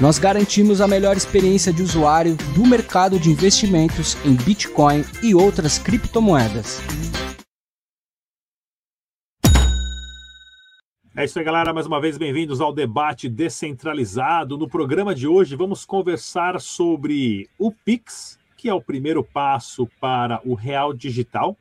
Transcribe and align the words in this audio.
Nós 0.00 0.18
garantimos 0.18 0.80
a 0.80 0.88
melhor 0.88 1.14
experiência 1.14 1.70
de 1.70 1.82
usuário 1.82 2.34
do 2.54 2.64
mercado 2.64 3.20
de 3.20 3.28
investimentos 3.28 4.16
em 4.24 4.34
Bitcoin 4.34 5.04
e 5.22 5.34
outras 5.34 5.78
criptomoedas. 5.78 6.80
É 11.14 11.22
isso 11.22 11.38
aí, 11.38 11.44
galera. 11.44 11.74
Mais 11.74 11.86
uma 11.86 12.00
vez, 12.00 12.16
bem-vindos 12.16 12.62
ao 12.62 12.72
debate 12.72 13.28
descentralizado. 13.28 14.56
No 14.56 14.66
programa 14.66 15.14
de 15.14 15.28
hoje, 15.28 15.54
vamos 15.54 15.84
conversar 15.84 16.58
sobre 16.62 17.46
o 17.58 17.70
Pix, 17.70 18.38
que 18.56 18.70
é 18.70 18.72
o 18.72 18.80
primeiro 18.80 19.22
passo 19.22 19.86
para 20.00 20.40
o 20.46 20.54
real 20.54 20.94
digital, 20.94 21.54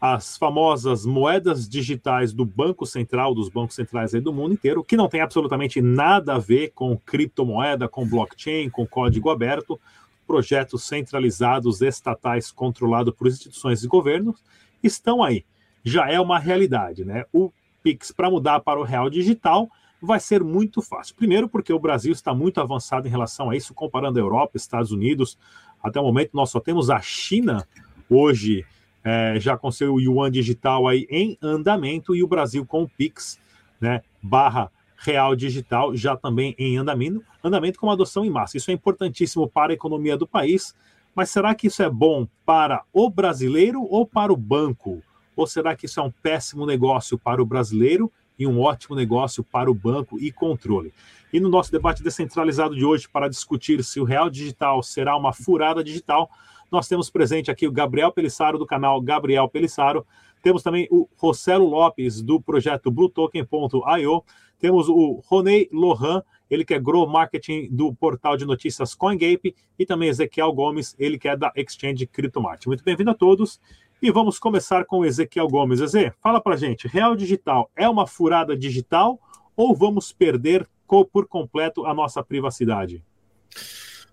as 0.00 0.36
famosas 0.36 1.04
moedas 1.04 1.68
digitais 1.68 2.32
do 2.32 2.44
Banco 2.44 2.86
Central, 2.86 3.34
dos 3.34 3.48
bancos 3.48 3.74
centrais 3.74 4.12
do 4.12 4.32
mundo 4.32 4.54
inteiro, 4.54 4.84
que 4.84 4.96
não 4.96 5.08
tem 5.08 5.20
absolutamente 5.20 5.80
nada 5.80 6.34
a 6.34 6.38
ver 6.38 6.70
com 6.72 6.96
criptomoeda, 6.96 7.88
com 7.88 8.08
blockchain, 8.08 8.70
com 8.70 8.86
código 8.86 9.28
aberto, 9.28 9.78
projetos 10.26 10.84
centralizados, 10.84 11.80
estatais, 11.80 12.52
controlados 12.52 13.12
por 13.14 13.26
instituições 13.26 13.82
e 13.82 13.88
governos, 13.88 14.42
estão 14.82 15.22
aí. 15.22 15.44
Já 15.82 16.08
é 16.08 16.20
uma 16.20 16.38
realidade, 16.38 17.04
né? 17.04 17.24
O 17.32 17.50
Pix 17.82 18.12
para 18.12 18.30
mudar 18.30 18.60
para 18.60 18.78
o 18.78 18.84
real 18.84 19.10
digital 19.10 19.68
vai 20.00 20.20
ser 20.20 20.44
muito 20.44 20.80
fácil. 20.80 21.16
Primeiro, 21.16 21.48
porque 21.48 21.72
o 21.72 21.78
Brasil 21.78 22.12
está 22.12 22.32
muito 22.32 22.60
avançado 22.60 23.08
em 23.08 23.10
relação 23.10 23.50
a 23.50 23.56
isso, 23.56 23.74
comparando 23.74 24.18
a 24.18 24.22
Europa, 24.22 24.56
Estados 24.56 24.92
Unidos. 24.92 25.36
Até 25.82 25.98
o 25.98 26.04
momento, 26.04 26.30
nós 26.34 26.50
só 26.50 26.60
temos 26.60 26.88
a 26.88 27.00
China 27.00 27.66
hoje 28.08 28.64
é, 29.04 29.38
já 29.38 29.56
com 29.56 29.70
seu 29.70 29.98
yuan 30.00 30.30
digital 30.30 30.86
aí 30.88 31.06
em 31.10 31.38
andamento 31.42 32.14
e 32.14 32.22
o 32.22 32.28
Brasil 32.28 32.64
com 32.66 32.82
o 32.82 32.88
Pix, 32.88 33.38
né, 33.80 34.02
barra 34.22 34.70
real 34.98 35.36
digital 35.36 35.94
já 35.96 36.16
também 36.16 36.54
em 36.58 36.76
andamento, 36.76 37.24
andamento 37.42 37.78
com 37.78 37.90
adoção 37.90 38.24
em 38.24 38.30
massa. 38.30 38.56
Isso 38.56 38.70
é 38.70 38.74
importantíssimo 38.74 39.48
para 39.48 39.72
a 39.72 39.74
economia 39.74 40.16
do 40.16 40.26
país, 40.26 40.74
mas 41.14 41.30
será 41.30 41.54
que 41.54 41.68
isso 41.68 41.82
é 41.82 41.90
bom 41.90 42.26
para 42.44 42.82
o 42.92 43.08
brasileiro 43.08 43.82
ou 43.82 44.04
para 44.04 44.32
o 44.32 44.36
banco? 44.36 45.02
Ou 45.36 45.46
será 45.46 45.76
que 45.76 45.86
isso 45.86 46.00
é 46.00 46.02
um 46.02 46.10
péssimo 46.10 46.66
negócio 46.66 47.16
para 47.16 47.40
o 47.40 47.46
brasileiro 47.46 48.10
e 48.36 48.46
um 48.46 48.60
ótimo 48.60 48.96
negócio 48.96 49.44
para 49.44 49.70
o 49.70 49.74
banco 49.74 50.18
e 50.18 50.32
controle? 50.32 50.92
E 51.32 51.38
no 51.38 51.48
nosso 51.48 51.70
debate 51.70 52.02
descentralizado 52.02 52.74
de 52.74 52.84
hoje, 52.84 53.08
para 53.08 53.28
discutir 53.28 53.84
se 53.84 54.00
o 54.00 54.04
real 54.04 54.28
digital 54.28 54.82
será 54.82 55.16
uma 55.16 55.32
furada 55.32 55.84
digital, 55.84 56.28
nós 56.70 56.88
temos 56.88 57.10
presente 57.10 57.50
aqui 57.50 57.66
o 57.66 57.72
Gabriel 57.72 58.12
Pelissaro, 58.12 58.58
do 58.58 58.66
canal 58.66 59.00
Gabriel 59.00 59.48
Pelissaro. 59.48 60.06
Temos 60.42 60.62
também 60.62 60.86
o 60.90 61.08
Rossello 61.16 61.66
Lopes, 61.66 62.22
do 62.22 62.40
projeto 62.40 62.90
BlueToken.io. 62.90 64.24
Temos 64.58 64.88
o 64.88 65.22
Ronei 65.26 65.68
Lohan, 65.72 66.22
ele 66.50 66.64
que 66.64 66.74
é 66.74 66.78
Grow 66.78 67.06
Marketing 67.06 67.68
do 67.70 67.94
portal 67.94 68.36
de 68.36 68.44
notícias 68.44 68.94
CoinGape. 68.94 69.54
E 69.78 69.86
também 69.86 70.08
Ezequiel 70.08 70.52
Gomes, 70.52 70.94
ele 70.98 71.18
que 71.18 71.28
é 71.28 71.36
da 71.36 71.52
Exchange 71.56 72.06
CryptoMart. 72.06 72.66
Muito 72.66 72.84
bem-vindo 72.84 73.10
a 73.10 73.14
todos. 73.14 73.60
E 74.00 74.10
vamos 74.10 74.38
começar 74.38 74.84
com 74.84 75.00
o 75.00 75.04
Ezequiel 75.04 75.48
Gomes. 75.48 75.80
Eze, 75.80 76.12
fala 76.20 76.40
pra 76.40 76.56
gente, 76.56 76.86
Real 76.86 77.16
Digital 77.16 77.70
é 77.74 77.88
uma 77.88 78.06
furada 78.06 78.56
digital 78.56 79.18
ou 79.56 79.74
vamos 79.74 80.12
perder 80.12 80.68
por 81.12 81.26
completo 81.26 81.84
a 81.84 81.92
nossa 81.92 82.22
privacidade? 82.22 83.04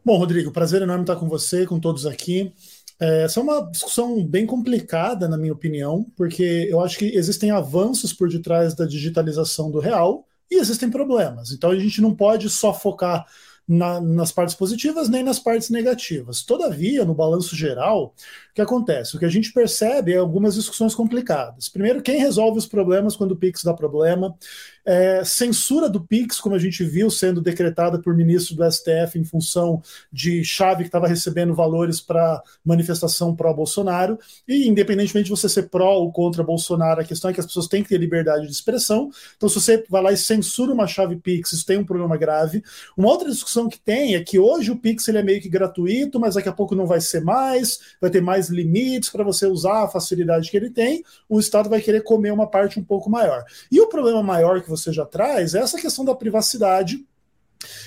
Bom, 0.05 0.17
Rodrigo, 0.19 0.51
prazer 0.51 0.83
enorme 0.83 1.01
estar 1.01 1.15
com 1.15 1.27
você, 1.27 1.65
com 1.65 1.79
todos 1.79 2.05
aqui. 2.05 2.53
É, 2.99 3.23
essa 3.23 3.39
é 3.39 3.43
uma 3.43 3.61
discussão 3.71 4.23
bem 4.23 4.45
complicada, 4.45 5.27
na 5.27 5.35
minha 5.35 5.51
opinião, 5.51 6.05
porque 6.15 6.67
eu 6.69 6.79
acho 6.79 6.99
que 6.99 7.05
existem 7.05 7.49
avanços 7.49 8.13
por 8.13 8.29
detrás 8.29 8.75
da 8.75 8.85
digitalização 8.85 9.71
do 9.71 9.79
real 9.79 10.27
e 10.49 10.59
existem 10.59 10.91
problemas. 10.91 11.51
Então 11.51 11.71
a 11.71 11.79
gente 11.79 12.01
não 12.01 12.15
pode 12.15 12.51
só 12.51 12.71
focar 12.71 13.25
na, 13.67 13.99
nas 13.99 14.31
partes 14.31 14.53
positivas 14.53 15.09
nem 15.09 15.23
nas 15.23 15.39
partes 15.39 15.71
negativas. 15.71 16.43
Todavia, 16.43 17.03
no 17.03 17.15
balanço 17.15 17.55
geral, 17.55 18.13
o 18.51 18.53
que 18.53 18.61
acontece? 18.61 19.15
O 19.15 19.19
que 19.19 19.25
a 19.25 19.29
gente 19.29 19.51
percebe 19.51 20.13
é 20.13 20.17
algumas 20.17 20.53
discussões 20.53 20.93
complicadas. 20.93 21.67
Primeiro, 21.67 22.03
quem 22.03 22.19
resolve 22.19 22.59
os 22.59 22.67
problemas 22.67 23.15
quando 23.15 23.31
o 23.31 23.35
Pix 23.35 23.63
dá 23.63 23.73
problema? 23.73 24.37
É, 24.85 25.23
censura 25.25 25.89
do 25.89 25.99
Pix, 25.99 26.39
como 26.39 26.55
a 26.55 26.59
gente 26.59 26.83
viu 26.83 27.09
sendo 27.09 27.41
decretada 27.41 27.99
por 27.99 28.15
ministro 28.15 28.55
do 28.55 28.71
STF 28.71 29.17
em 29.17 29.23
função 29.23 29.81
de 30.11 30.43
chave 30.43 30.83
que 30.83 30.89
estava 30.89 31.07
recebendo 31.07 31.55
valores 31.55 31.99
para 31.99 32.41
manifestação 32.63 33.35
pró-Bolsonaro. 33.35 34.19
E, 34.47 34.67
independentemente 34.67 35.25
de 35.25 35.31
você 35.31 35.49
ser 35.49 35.69
pró 35.69 35.95
ou 35.95 36.11
contra 36.11 36.43
Bolsonaro, 36.43 37.01
a 37.01 37.03
questão 37.03 37.31
é 37.31 37.33
que 37.33 37.39
as 37.39 37.45
pessoas 37.45 37.67
têm 37.67 37.81
que 37.81 37.89
ter 37.89 37.97
liberdade 37.97 38.45
de 38.45 38.51
expressão. 38.51 39.09
Então, 39.35 39.49
se 39.49 39.59
você 39.59 39.83
vai 39.89 40.01
lá 40.01 40.11
e 40.11 40.17
censura 40.17 40.71
uma 40.71 40.87
chave 40.87 41.15
Pix, 41.15 41.53
isso 41.53 41.65
tem 41.65 41.77
um 41.77 41.85
problema 41.85 42.15
grave. 42.17 42.63
Uma 42.95 43.09
outra 43.09 43.29
discussão 43.29 43.67
que 43.67 43.79
tem 43.79 44.15
é 44.15 44.23
que 44.23 44.37
hoje 44.37 44.71
o 44.71 44.77
Pix 44.77 45.07
ele 45.07 45.17
é 45.17 45.23
meio 45.23 45.41
que 45.41 45.49
gratuito, 45.49 46.19
mas 46.19 46.35
daqui 46.35 46.49
a 46.49 46.53
pouco 46.53 46.75
não 46.75 46.85
vai 46.85 47.01
ser 47.01 47.21
mais, 47.21 47.79
vai 47.99 48.09
ter 48.09 48.21
mais 48.21 48.49
limites 48.49 49.09
para 49.09 49.23
você 49.23 49.47
usar 49.47 49.83
a 49.83 49.87
facilidade 49.87 50.51
que 50.51 50.57
ele 50.57 50.69
tem. 50.69 51.03
O 51.27 51.39
Estado 51.39 51.69
vai 51.69 51.81
querer 51.81 52.03
comer 52.03 52.31
uma 52.31 52.47
parte 52.47 52.79
um 52.79 52.83
pouco 52.83 53.09
maior. 53.09 53.43
E 53.71 53.79
o 53.81 53.87
problema 53.87 54.21
maior 54.21 54.61
que 54.61 54.69
você 54.75 54.91
já 54.91 55.05
traz 55.05 55.55
é 55.55 55.59
essa 55.59 55.79
questão 55.79 56.03
da 56.03 56.15
privacidade 56.15 57.05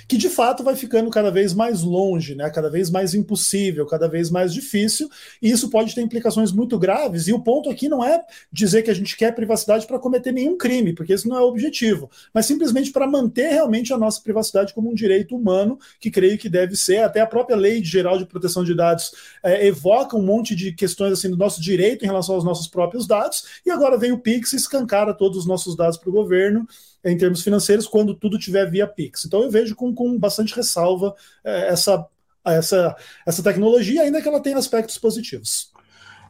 que 0.07 0.17
de 0.17 0.29
fato 0.29 0.63
vai 0.63 0.77
ficando 0.77 1.11
cada 1.11 1.31
vez 1.31 1.53
mais 1.55 1.83
longe, 1.83 2.35
né? 2.35 2.51
cada 2.51 2.71
vez 2.71 2.91
mais 2.91 3.15
impossível, 3.15 3.87
cada 3.87 4.09
vez 4.09 4.31
mais 4.31 4.53
difícil, 4.53 5.09
e 5.41 5.51
isso 5.51 5.71
pode 5.71 5.95
ter 5.95 6.01
implicações 6.01 6.53
muito 6.53 6.79
graves. 6.79 7.29
E 7.29 7.33
o 7.33 7.41
ponto 7.41 7.71
aqui 7.71 7.89
não 7.89 8.05
é 8.05 8.23
dizer 8.53 8.83
que 8.83 8.91
a 8.91 8.95
gente 8.95 9.17
quer 9.17 9.35
privacidade 9.35 9.87
para 9.87 9.99
cometer 9.99 10.33
nenhum 10.33 10.57
crime, 10.57 10.93
porque 10.93 11.13
esse 11.13 11.29
não 11.29 11.37
é 11.37 11.41
o 11.41 11.49
objetivo, 11.49 12.11
mas 12.33 12.47
simplesmente 12.47 12.91
para 12.91 13.07
manter 13.07 13.49
realmente 13.49 13.93
a 13.93 13.99
nossa 13.99 14.21
privacidade 14.21 14.75
como 14.75 14.91
um 14.91 14.95
direito 14.95 15.37
humano, 15.37 15.79
que 16.01 16.11
creio 16.11 16.39
que 16.39 16.49
deve 16.49 16.77
ser. 16.77 16.99
Até 16.99 17.21
a 17.21 17.27
própria 17.27 17.57
Lei 17.57 17.83
Geral 17.83 18.19
de 18.19 18.27
Proteção 18.27 18.65
de 18.65 18.75
Dados 18.75 19.13
é, 19.43 19.67
evoca 19.67 20.17
um 20.17 20.23
monte 20.23 20.55
de 20.55 20.73
questões 20.73 21.13
assim 21.13 21.31
do 21.31 21.37
nosso 21.37 21.61
direito 21.61 22.05
em 22.05 22.09
relação 22.09 22.35
aos 22.35 22.45
nossos 22.45 22.67
próprios 22.67 23.07
dados, 23.07 23.45
e 23.65 23.71
agora 23.71 23.97
vem 23.97 24.13
o 24.13 24.19
Pix 24.19 24.53
escancara 24.53 25.15
todos 25.15 25.39
os 25.39 25.47
nossos 25.47 25.77
dados 25.77 25.97
para 25.97 26.11
o 26.11 26.13
governo 26.13 26.67
em 27.05 27.17
termos 27.17 27.43
financeiros 27.43 27.87
quando 27.87 28.15
tudo 28.15 28.39
tiver 28.39 28.71
via 28.71 28.87
Pix. 28.87 29.25
Então 29.25 29.43
eu 29.43 29.51
vejo 29.51 29.75
com, 29.75 29.95
com 29.95 30.19
bastante 30.19 30.55
ressalva 30.55 31.15
é, 31.45 31.69
essa, 31.69 32.07
essa, 32.45 32.97
essa 33.27 33.43
tecnologia, 33.43 34.03
ainda 34.03 34.21
que 34.21 34.29
ela 34.29 34.41
tenha 34.41 34.59
aspectos 34.59 34.99
positivos. 34.99 35.73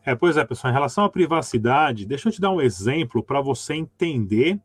É, 0.05 0.15
pois 0.15 0.37
é, 0.37 0.45
pessoal, 0.45 0.71
em 0.71 0.75
relação 0.75 1.05
à 1.05 1.09
privacidade, 1.09 2.07
deixa 2.07 2.29
eu 2.29 2.33
te 2.33 2.41
dar 2.41 2.51
um 2.51 2.61
exemplo 2.61 3.23
para 3.23 3.41
você 3.41 3.75
entender 3.75 4.59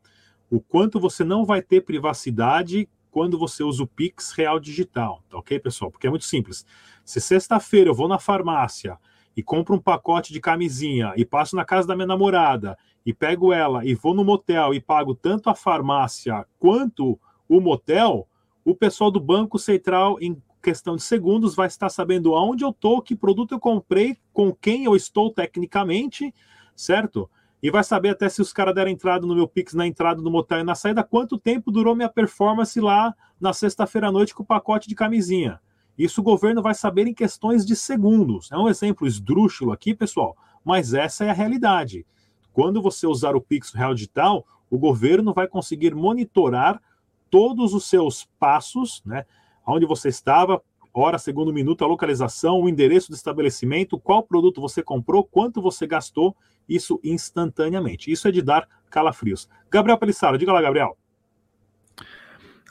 o 0.50 0.60
quanto 0.60 1.00
você 1.00 1.24
não 1.24 1.44
vai 1.44 1.60
ter 1.60 1.82
privacidade 1.82 2.88
quando 3.10 3.38
você 3.38 3.62
usa 3.62 3.82
o 3.82 3.86
Pix 3.86 4.32
Real 4.32 4.58
Digital, 4.58 5.22
tá 5.30 5.38
ok, 5.38 5.58
pessoal? 5.60 5.90
Porque 5.90 6.06
é 6.06 6.10
muito 6.10 6.24
simples. 6.24 6.66
Se 7.04 7.20
sexta-feira 7.20 7.90
eu 7.90 7.94
vou 7.94 8.08
na 8.08 8.18
farmácia 8.18 8.98
e 9.36 9.42
compro 9.42 9.74
um 9.74 9.80
pacote 9.80 10.32
de 10.32 10.40
camisinha 10.40 11.12
e 11.16 11.24
passo 11.24 11.56
na 11.56 11.64
casa 11.64 11.88
da 11.88 11.94
minha 11.94 12.06
namorada 12.06 12.78
e 13.04 13.12
pego 13.12 13.52
ela 13.52 13.84
e 13.84 13.94
vou 13.94 14.14
no 14.14 14.24
motel 14.24 14.72
e 14.72 14.80
pago 14.80 15.14
tanto 15.14 15.50
a 15.50 15.54
farmácia 15.54 16.46
quanto 16.58 17.18
o 17.48 17.60
motel, 17.60 18.26
o 18.64 18.74
pessoal 18.74 19.10
do 19.10 19.20
Banco 19.20 19.58
Central, 19.58 20.16
em 20.20 20.40
questão 20.62 20.96
de 20.96 21.02
segundos, 21.02 21.54
vai 21.54 21.66
estar 21.66 21.90
sabendo 21.90 22.34
aonde 22.34 22.64
eu 22.64 22.70
estou, 22.70 23.02
que 23.02 23.14
produto 23.14 23.52
eu 23.52 23.60
comprei, 23.60 24.16
com 24.32 24.52
quem 24.52 24.84
eu 24.84 24.96
estou 24.96 25.30
tecnicamente, 25.30 26.34
certo? 26.74 27.28
E 27.62 27.70
vai 27.70 27.84
saber 27.84 28.10
até 28.10 28.28
se 28.28 28.40
os 28.40 28.52
caras 28.52 28.74
deram 28.74 28.90
entrada 28.90 29.26
no 29.26 29.34
meu 29.34 29.46
Pix 29.46 29.74
na 29.74 29.86
entrada 29.86 30.22
do 30.22 30.30
motel 30.30 30.60
e 30.60 30.64
na 30.64 30.74
saída, 30.74 31.04
quanto 31.04 31.38
tempo 31.38 31.70
durou 31.70 31.94
minha 31.94 32.08
performance 32.08 32.80
lá 32.80 33.14
na 33.38 33.52
sexta-feira 33.52 34.08
à 34.08 34.12
noite 34.12 34.34
com 34.34 34.42
o 34.42 34.46
pacote 34.46 34.88
de 34.88 34.94
camisinha. 34.94 35.60
Isso 35.96 36.20
o 36.20 36.24
governo 36.24 36.62
vai 36.62 36.74
saber 36.74 37.06
em 37.06 37.14
questões 37.14 37.64
de 37.64 37.76
segundos. 37.76 38.50
É 38.50 38.56
um 38.56 38.68
exemplo 38.68 39.06
esdrúxulo 39.06 39.72
aqui, 39.72 39.94
pessoal, 39.94 40.36
mas 40.64 40.92
essa 40.92 41.24
é 41.24 41.30
a 41.30 41.34
realidade. 41.34 42.04
Quando 42.52 42.82
você 42.82 43.06
usar 43.06 43.36
o 43.36 43.40
Pix 43.40 43.72
Real 43.72 43.94
Digital, 43.94 44.46
o 44.70 44.78
governo 44.78 45.32
vai 45.32 45.46
conseguir 45.46 45.94
monitorar 45.94 46.80
todos 47.30 47.74
os 47.74 47.88
seus 47.88 48.28
passos, 48.38 49.02
né? 49.04 49.24
Onde 49.66 49.86
você 49.86 50.08
estava, 50.08 50.62
hora, 50.92 51.18
segundo, 51.18 51.52
minuto, 51.52 51.84
a 51.84 51.88
localização, 51.88 52.60
o 52.60 52.68
endereço 52.68 53.10
do 53.10 53.14
estabelecimento, 53.14 53.98
qual 53.98 54.22
produto 54.22 54.60
você 54.60 54.82
comprou, 54.82 55.24
quanto 55.24 55.60
você 55.60 55.86
gastou, 55.86 56.36
isso 56.68 57.00
instantaneamente. 57.02 58.10
Isso 58.10 58.28
é 58.28 58.30
de 58.30 58.42
dar 58.42 58.68
calafrios. 58.90 59.48
Gabriel 59.70 59.98
Pelissaro, 59.98 60.38
diga 60.38 60.52
lá, 60.52 60.62
Gabriel. 60.62 60.96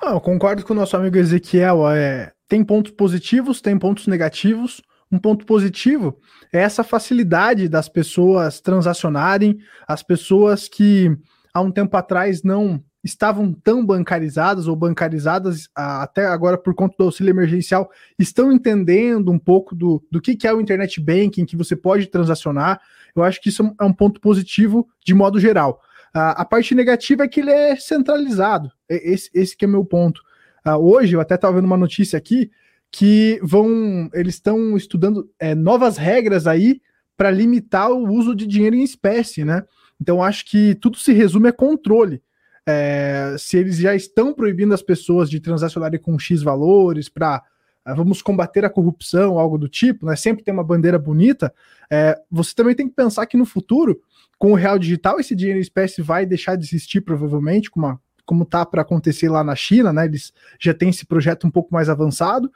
Ah, 0.02 0.12
eu 0.12 0.22
concordo 0.22 0.64
com 0.66 0.74
o 0.74 0.76
nosso 0.76 0.98
amigo 0.98 1.18
Ezequiel. 1.18 1.90
É, 1.90 2.33
tem 2.54 2.64
pontos 2.64 2.92
positivos, 2.92 3.62
tem 3.62 3.80
pontos 3.80 4.06
negativos. 4.06 4.80
Um 5.12 5.18
ponto 5.18 5.44
positivo 5.44 6.20
é 6.54 6.60
essa 6.60 6.84
facilidade 6.84 7.68
das 7.68 7.90
pessoas 7.90 8.62
transacionarem, 8.62 9.58
as 9.88 10.04
pessoas 10.04 10.68
que 10.68 11.10
há 11.52 11.62
um 11.62 11.72
tempo 11.72 11.98
atrás 11.98 12.44
não 12.44 12.80
estavam 13.04 13.52
tão 13.52 13.84
bancarizadas 13.84 14.68
ou 14.68 14.76
bancarizadas 14.76 15.68
até 15.76 16.28
agora 16.28 16.56
por 16.56 16.76
conta 16.76 16.96
do 16.96 17.06
auxílio 17.06 17.32
emergencial, 17.32 17.90
estão 18.20 18.52
entendendo 18.52 19.32
um 19.32 19.40
pouco 19.40 19.74
do, 19.76 20.06
do 20.12 20.22
que, 20.22 20.38
é 20.46 20.54
o 20.54 20.62
internet 20.62 21.02
banking, 21.02 21.46
que 21.46 21.58
você 21.58 21.76
pode 21.76 22.06
transacionar. 22.06 22.80
Eu 23.16 23.24
acho 23.24 23.42
que 23.42 23.50
isso 23.50 23.76
é 23.82 23.84
um 23.84 23.94
ponto 23.94 24.22
positivo 24.22 24.88
de 25.04 25.16
modo 25.16 25.40
geral. 25.40 25.82
a 26.14 26.46
parte 26.46 26.76
negativa 26.76 27.24
é 27.24 27.28
que 27.28 27.40
ele 27.40 27.52
é 27.52 27.76
centralizado. 27.76 28.72
Esse, 28.88 29.32
esse 29.34 29.58
que 29.58 29.66
é 29.66 29.68
meu 29.68 29.84
ponto. 29.84 30.22
Hoje, 30.66 31.16
eu 31.16 31.22
até 31.22 31.36
estava 31.36 31.56
vendo 31.56 31.66
uma 31.66 31.78
notícia 31.78 32.18
aqui 32.18 32.50
que 32.92 33.40
vão. 33.44 34.10
Eles 34.14 34.36
estão 34.36 34.78
estudando 34.78 35.30
é, 35.40 35.54
novas 35.56 35.98
regras 35.98 36.48
aí 36.48 36.82
para 37.18 37.32
limitar 37.32 37.92
o 37.92 38.12
uso 38.12 38.36
de 38.36 38.48
dinheiro 38.48 38.76
em 38.76 38.84
espécie, 38.84 39.44
né? 39.44 39.64
Então 40.00 40.24
acho 40.24 40.46
que 40.46 40.76
tudo 40.76 40.98
se 40.98 41.14
resume 41.14 41.50
a 41.50 41.54
controle 41.54 42.22
é, 42.66 43.36
se 43.38 43.58
eles 43.58 43.78
já 43.78 43.94
estão 43.94 44.34
proibindo 44.34 44.74
as 44.74 44.82
pessoas 44.82 45.30
de 45.30 45.40
transacionarem 45.40 46.00
com 46.00 46.18
X 46.18 46.42
valores 46.42 47.10
para 47.10 47.44
é, 47.86 47.94
vamos 47.94 48.22
combater 48.22 48.64
a 48.64 48.70
corrupção, 48.70 49.38
algo 49.38 49.58
do 49.58 49.68
tipo, 49.68 50.06
né? 50.06 50.16
Sempre 50.16 50.44
tem 50.44 50.54
uma 50.54 50.64
bandeira 50.64 50.98
bonita. 50.98 51.54
É, 51.92 52.18
você 52.32 52.56
também 52.56 52.74
tem 52.74 52.88
que 52.88 52.96
pensar 52.96 53.26
que 53.26 53.36
no 53.36 53.46
futuro, 53.46 54.02
com 54.40 54.54
o 54.54 54.56
real 54.56 54.80
digital, 54.80 55.20
esse 55.20 55.36
dinheiro 55.36 55.60
em 55.60 55.62
espécie 55.62 56.02
vai 56.02 56.26
deixar 56.26 56.56
de 56.56 56.64
existir, 56.66 57.02
provavelmente, 57.02 57.70
como, 57.70 58.00
como 58.26 58.46
tá 58.46 58.66
para 58.66 58.82
acontecer 58.82 59.30
lá 59.30 59.44
na 59.44 59.56
China, 59.56 59.92
né? 59.92 60.06
Eles 60.06 60.34
já 60.60 60.74
têm 60.74 60.90
esse 60.90 61.06
projeto 61.06 61.46
um 61.46 61.52
pouco 61.52 61.74
mais 61.74 61.90
avançado. 61.90 62.48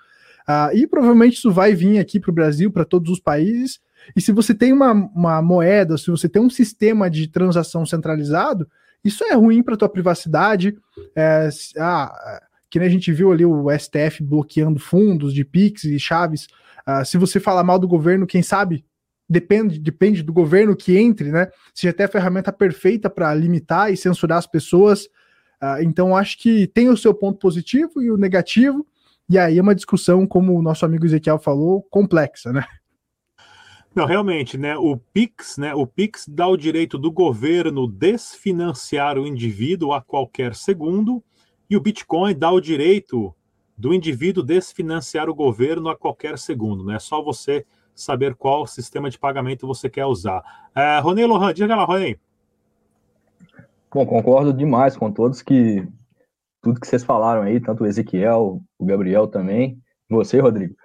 Uh, 0.47 0.75
e 0.75 0.87
provavelmente 0.87 1.35
isso 1.35 1.51
vai 1.51 1.73
vir 1.73 1.99
aqui 1.99 2.19
para 2.19 2.31
o 2.31 2.33
Brasil, 2.33 2.71
para 2.71 2.85
todos 2.85 3.11
os 3.11 3.19
países. 3.19 3.79
E 4.15 4.21
se 4.21 4.31
você 4.31 4.53
tem 4.53 4.71
uma, 4.71 4.91
uma 4.91 5.41
moeda, 5.41 5.97
se 5.97 6.09
você 6.09 6.29
tem 6.29 6.41
um 6.41 6.49
sistema 6.49 7.09
de 7.09 7.27
transação 7.27 7.85
centralizado, 7.85 8.67
isso 9.03 9.23
é 9.25 9.33
ruim 9.33 9.61
para 9.61 9.75
tua 9.75 9.89
privacidade. 9.89 10.77
É, 11.15 11.49
ah, 11.77 12.41
que 12.69 12.79
nem 12.79 12.87
a 12.87 12.91
gente 12.91 13.11
viu 13.11 13.31
ali 13.31 13.45
o 13.45 13.67
STF 13.77 14.23
bloqueando 14.23 14.79
fundos 14.79 15.33
de 15.33 15.43
Pix 15.43 15.83
e 15.83 15.99
chaves. 15.99 16.47
Ah, 16.85 17.03
se 17.03 17.17
você 17.17 17.39
falar 17.39 17.63
mal 17.63 17.77
do 17.77 17.87
governo, 17.87 18.25
quem 18.25 18.41
sabe 18.41 18.85
depende, 19.29 19.79
depende 19.79 20.23
do 20.23 20.31
governo 20.31 20.75
que 20.75 20.97
entre, 20.97 21.31
né? 21.31 21.49
Seja 21.73 21.91
até 21.91 22.05
a 22.05 22.09
ferramenta 22.09 22.51
perfeita 22.51 23.09
para 23.09 23.33
limitar 23.33 23.91
e 23.91 23.97
censurar 23.97 24.37
as 24.37 24.47
pessoas. 24.47 25.07
Ah, 25.59 25.81
então, 25.81 26.15
acho 26.15 26.37
que 26.37 26.67
tem 26.67 26.89
o 26.89 26.97
seu 26.97 27.13
ponto 27.13 27.39
positivo 27.39 28.01
e 28.01 28.11
o 28.11 28.17
negativo. 28.17 28.85
E 29.29 29.37
aí 29.37 29.57
é 29.57 29.61
uma 29.61 29.75
discussão, 29.75 30.25
como 30.25 30.57
o 30.57 30.61
nosso 30.61 30.85
amigo 30.85 31.05
Ezequiel 31.05 31.39
falou, 31.39 31.81
complexa, 31.89 32.53
né? 32.53 32.65
Não, 33.93 34.05
realmente, 34.05 34.57
né? 34.57 34.77
O 34.77 34.95
Pix, 34.95 35.57
né? 35.57 35.73
O 35.73 35.87
Pix 35.87 36.27
dá 36.27 36.47
o 36.47 36.55
direito 36.55 36.97
do 36.97 37.11
governo 37.11 37.87
desfinanciar 37.87 39.17
o 39.17 39.25
indivíduo 39.25 39.91
a 39.91 40.01
qualquer 40.01 40.53
segundo, 40.53 41.23
e 41.69 41.75
o 41.75 41.81
Bitcoin 41.81 42.37
dá 42.37 42.51
o 42.51 42.61
direito 42.61 43.33
do 43.75 43.93
indivíduo 43.93 44.43
desfinanciar 44.43 45.29
o 45.29 45.35
governo 45.35 45.89
a 45.89 45.97
qualquer 45.97 46.37
segundo, 46.37 46.85
né? 46.85 46.95
É 46.95 46.99
só 46.99 47.21
você 47.21 47.65
saber 47.93 48.35
qual 48.35 48.67
sistema 48.67 49.09
de 49.09 49.17
pagamento 49.17 49.67
você 49.67 49.89
quer 49.89 50.05
usar. 50.05 50.43
É, 50.75 50.99
Ronei 50.99 51.25
Lohan, 51.25 51.53
diga 51.53 51.75
lá, 51.75 51.83
Ronei. 51.83 52.19
Bom, 53.93 54.05
concordo 54.05 54.53
demais 54.53 54.97
com 54.97 55.11
todos 55.11 55.41
que 55.41 55.87
tudo 56.61 56.79
que 56.79 56.87
vocês 56.87 57.03
falaram 57.03 57.43
aí, 57.43 57.59
tanto 57.59 57.83
o 57.83 57.87
Ezequiel, 57.87 58.61
o 58.77 58.85
Gabriel 58.85 59.27
também, 59.27 59.79
você, 60.09 60.39
Rodrigo. 60.39 60.75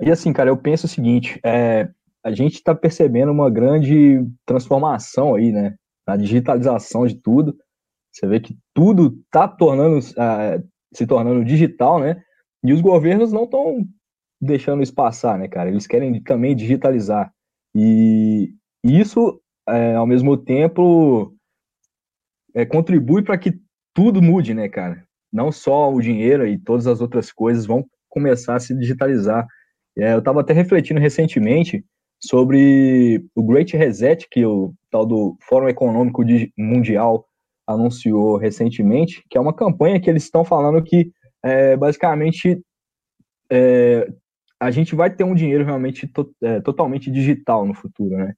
E 0.00 0.10
assim, 0.10 0.32
cara, 0.32 0.50
eu 0.50 0.56
penso 0.56 0.86
o 0.86 0.88
seguinte, 0.88 1.40
é, 1.44 1.88
a 2.24 2.32
gente 2.32 2.54
está 2.54 2.74
percebendo 2.74 3.32
uma 3.32 3.50
grande 3.50 4.24
transformação 4.46 5.34
aí, 5.34 5.52
né? 5.52 5.74
Na 6.06 6.16
digitalização 6.16 7.06
de 7.06 7.16
tudo. 7.16 7.56
Você 8.12 8.26
vê 8.26 8.40
que 8.40 8.56
tudo 8.72 9.18
está 9.24 9.48
tornando, 9.48 9.98
uh, 9.98 10.68
se 10.94 11.06
tornando 11.06 11.44
digital, 11.44 11.98
né? 11.98 12.22
E 12.62 12.72
os 12.72 12.80
governos 12.80 13.32
não 13.32 13.44
estão 13.44 13.84
deixando 14.40 14.82
isso 14.82 14.94
passar, 14.94 15.38
né, 15.38 15.48
cara? 15.48 15.68
Eles 15.68 15.86
querem 15.86 16.22
também 16.22 16.54
digitalizar. 16.54 17.32
E 17.74 18.54
isso, 18.82 19.40
é, 19.68 19.94
ao 19.94 20.06
mesmo 20.06 20.36
tempo, 20.36 21.33
é, 22.54 22.64
contribui 22.64 23.22
para 23.22 23.36
que 23.36 23.58
tudo 23.92 24.22
mude, 24.22 24.54
né, 24.54 24.68
cara? 24.68 25.04
Não 25.32 25.50
só 25.50 25.92
o 25.92 26.00
dinheiro 26.00 26.46
e 26.46 26.58
todas 26.58 26.86
as 26.86 27.00
outras 27.00 27.32
coisas 27.32 27.66
vão 27.66 27.84
começar 28.08 28.54
a 28.54 28.60
se 28.60 28.74
digitalizar. 28.78 29.46
É, 29.98 30.14
eu 30.14 30.18
estava 30.20 30.40
até 30.40 30.52
refletindo 30.52 31.00
recentemente 31.00 31.84
sobre 32.20 33.24
o 33.34 33.42
Great 33.42 33.76
Reset, 33.76 34.26
que 34.30 34.44
o 34.46 34.72
tal 34.90 35.04
do 35.04 35.36
Fórum 35.42 35.68
Econômico 35.68 36.22
Mundial 36.56 37.26
anunciou 37.66 38.36
recentemente, 38.36 39.22
que 39.28 39.36
é 39.36 39.40
uma 39.40 39.54
campanha 39.54 40.00
que 40.00 40.08
eles 40.08 40.24
estão 40.24 40.44
falando 40.44 40.82
que 40.82 41.10
é, 41.42 41.76
basicamente 41.76 42.60
é, 43.50 44.08
a 44.60 44.70
gente 44.70 44.94
vai 44.94 45.14
ter 45.14 45.24
um 45.24 45.34
dinheiro 45.34 45.64
realmente 45.64 46.06
to, 46.06 46.34
é, 46.42 46.60
totalmente 46.60 47.10
digital 47.10 47.66
no 47.66 47.74
futuro, 47.74 48.16
né? 48.16 48.34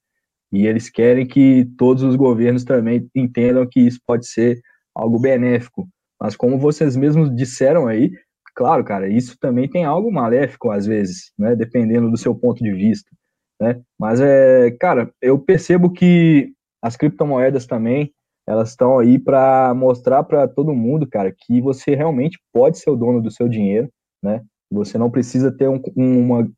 E 0.51 0.65
eles 0.65 0.89
querem 0.89 1.27
que 1.27 1.65
todos 1.77 2.03
os 2.03 2.15
governos 2.15 2.63
também 2.63 3.09
entendam 3.15 3.67
que 3.69 3.79
isso 3.81 3.99
pode 4.05 4.27
ser 4.27 4.59
algo 4.95 5.19
benéfico. 5.19 5.87
Mas 6.19 6.35
como 6.35 6.57
vocês 6.57 6.95
mesmos 6.95 7.33
disseram 7.35 7.87
aí, 7.87 8.11
claro, 8.55 8.83
cara, 8.83 9.07
isso 9.07 9.37
também 9.39 9.69
tem 9.69 9.85
algo 9.85 10.11
maléfico 10.11 10.71
às 10.71 10.85
vezes, 10.85 11.31
né? 11.37 11.55
Dependendo 11.55 12.09
do 12.09 12.17
seu 12.17 12.33
ponto 12.33 12.63
de 12.63 12.71
vista 12.73 13.09
né? 13.59 13.81
Mas 13.99 14.21
é, 14.21 14.71
cara, 14.79 15.11
eu 15.21 15.39
percebo 15.39 15.91
que 15.91 16.51
as 16.81 16.95
criptomoedas 16.95 17.65
também 17.65 18.11
elas 18.47 18.69
estão 18.69 18.97
aí 18.97 19.19
para 19.19 19.73
mostrar 19.73 20.23
para 20.23 20.47
todo 20.47 20.73
mundo, 20.73 21.05
cara, 21.05 21.33
que 21.37 21.59
você 21.59 21.95
realmente 21.95 22.39
pode 22.53 22.77
ser 22.77 22.89
o 22.89 22.95
dono 22.95 23.21
do 23.21 23.29
seu 23.29 23.49
dinheiro, 23.49 23.89
né? 24.23 24.41
Você 24.71 24.97
não 24.97 25.11
precisa 25.11 25.51
ter 25.51 25.67
um, 25.67 25.81
uma 25.95 26.49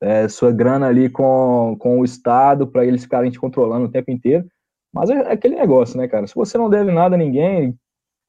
é, 0.00 0.28
sua 0.28 0.52
grana 0.52 0.86
ali 0.86 1.08
com, 1.08 1.76
com 1.78 2.00
o 2.00 2.04
Estado 2.04 2.66
para 2.66 2.84
eles 2.84 3.02
ficarem 3.02 3.30
te 3.30 3.38
controlando 3.38 3.86
o 3.86 3.90
tempo 3.90 4.10
inteiro. 4.10 4.46
Mas 4.92 5.10
é, 5.10 5.32
aquele 5.32 5.56
negócio, 5.56 5.96
né, 5.98 6.08
cara? 6.08 6.26
Se 6.26 6.34
você 6.34 6.58
não 6.58 6.70
deve 6.70 6.92
nada 6.92 7.16
a 7.16 7.18
ninguém, 7.18 7.74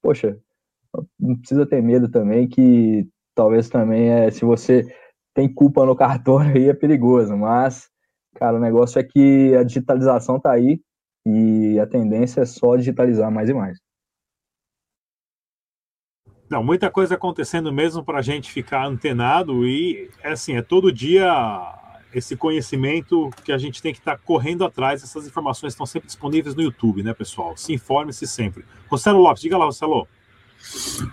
poxa, 0.02 0.38
não 1.20 1.38
precisa 1.38 1.66
ter 1.66 1.82
medo 1.82 2.10
também 2.10 2.48
que 2.48 3.08
talvez 3.36 3.70
também 3.70 4.10
é 4.10 4.32
se 4.32 4.44
você 4.46 4.84
tem 5.34 5.54
culpa 5.54 5.86
no 5.86 5.96
cartório 5.96 6.56
aí 6.56 6.70
é 6.70 6.74
perigoso, 6.74 7.38
mas 7.38 7.90
Cara, 8.38 8.58
o 8.58 8.60
negócio 8.60 9.00
é 9.00 9.04
que 9.04 9.56
a 9.56 9.64
digitalização 9.64 10.40
tá 10.40 10.52
aí 10.52 10.80
e 11.26 11.80
a 11.80 11.88
tendência 11.88 12.42
é 12.42 12.46
só 12.46 12.76
digitalizar 12.76 13.32
mais 13.32 13.50
e 13.50 13.54
mais. 13.54 13.80
Não, 16.50 16.64
muita 16.64 16.90
coisa 16.90 17.16
acontecendo 17.16 17.72
mesmo 17.74 18.04
para 18.04 18.20
a 18.20 18.22
gente 18.22 18.52
ficar 18.52 18.86
antenado 18.86 19.68
e 19.68 20.10
é 20.24 20.32
assim, 20.32 20.56
é 20.56 20.62
todo 20.62 20.92
dia 20.92 21.28
esse 22.14 22.36
conhecimento 22.36 23.30
que 23.44 23.52
a 23.52 23.58
gente 23.58 23.82
tem 23.82 23.94
que 23.94 24.00
estar 24.00 24.14
tá 24.14 24.22
correndo 24.24 24.64
atrás. 24.64 25.04
Essas 25.04 25.28
informações 25.28 25.74
estão 25.74 25.86
sempre 25.86 26.08
disponíveis 26.08 26.56
no 26.56 26.62
YouTube, 26.62 27.04
né, 27.04 27.14
pessoal? 27.14 27.56
Se 27.58 27.74
informe-se 27.74 28.26
sempre. 28.26 28.64
Rossello 28.90 29.20
Lopes, 29.20 29.42
diga 29.42 29.58
lá, 29.58 29.66
Rossello. 29.66 30.08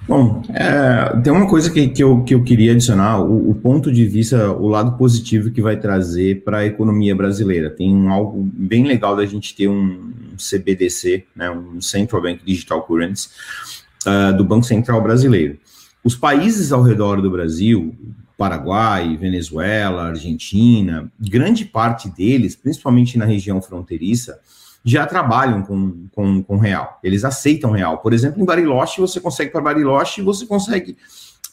Bom, 0.08 0.42
é, 0.48 1.20
tem 1.20 1.32
uma 1.32 1.46
coisa 1.46 1.70
que, 1.70 1.88
que, 1.88 2.02
eu, 2.02 2.22
que 2.24 2.34
eu 2.34 2.42
queria 2.42 2.72
adicionar, 2.72 3.20
o, 3.20 3.50
o, 3.50 3.54
ponto 3.54 3.92
de 3.92 4.06
vista, 4.06 4.50
o 4.50 4.66
lado 4.66 4.96
positivo 4.96 5.50
que 5.50 5.60
vai 5.60 5.76
trazer 5.76 6.42
para 6.42 6.58
a 6.58 6.66
economia 6.66 7.14
brasileira. 7.14 7.70
Tem 7.70 8.08
algo 8.08 8.42
bem 8.52 8.84
legal 8.84 9.14
da 9.14 9.26
gente 9.26 9.54
ter 9.54 9.68
um 9.68 10.12
CBDC, 10.36 11.24
né, 11.36 11.50
um 11.50 11.80
Central 11.80 12.22
Bank 12.22 12.40
Digital 12.44 12.82
Currency, 12.82 13.28
uh, 14.06 14.37
do 14.37 14.44
Banco 14.44 14.64
Central 14.64 15.02
Brasileiro. 15.02 15.58
Os 16.02 16.14
países 16.14 16.73
ao 16.73 16.82
redor 16.82 17.23
do 17.23 17.30
Brasil, 17.30 17.94
Paraguai, 18.37 19.16
Venezuela, 19.16 20.08
Argentina, 20.08 21.11
grande 21.18 21.64
parte 21.64 22.08
deles, 22.08 22.56
principalmente 22.56 23.16
na 23.16 23.25
região 23.25 23.62
fronteiriça, 23.62 24.38
já 24.84 25.06
trabalham 25.06 25.62
com, 25.62 26.06
com, 26.12 26.42
com 26.42 26.58
real. 26.58 26.99
Eles 27.02 27.25
aceitam 27.25 27.70
real. 27.70 27.99
Por 27.99 28.12
exemplo, 28.12 28.42
em 28.42 28.44
Bariloche, 28.44 29.00
você 29.00 29.18
consegue 29.18 29.50
para 29.50 29.62
Bariloche 29.62 30.20
você 30.20 30.44
consegue 30.44 30.96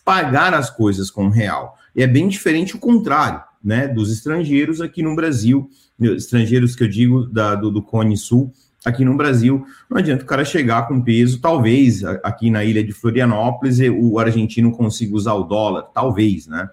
pagar 0.04 0.54
as 0.54 0.70
coisas 0.70 1.10
com 1.10 1.30
real. 1.30 1.78
E 1.96 2.04
é 2.04 2.08
bem 2.08 2.28
diferente 2.28 2.76
o 2.76 2.80
contrário, 2.80 3.42
né, 3.64 3.88
dos 3.88 4.12
estrangeiros 4.12 4.82
aqui 4.82 5.02
no 5.02 5.16
Brasil, 5.16 5.70
estrangeiros 6.00 6.76
que 6.76 6.84
eu 6.84 6.88
digo 6.88 7.26
da, 7.28 7.56
do, 7.56 7.72
do 7.72 7.82
Cone 7.82 8.18
Sul, 8.18 8.52
aqui 8.86 9.06
no 9.06 9.16
Brasil, 9.16 9.66
não 9.90 9.98
adianta 9.98 10.24
o 10.24 10.28
cara 10.28 10.44
chegar 10.44 10.88
com 10.88 11.02
peso, 11.02 11.40
talvez 11.40 12.04
aqui 12.24 12.50
na 12.50 12.64
ilha 12.64 12.84
de 12.84 12.92
Florianópolis 12.92 13.80
o 13.80 14.18
argentino 14.20 14.72
consiga 14.72 15.16
usar 15.16 15.34
o 15.34 15.44
dólar, 15.44 15.84
talvez, 15.94 16.48
né? 16.48 16.70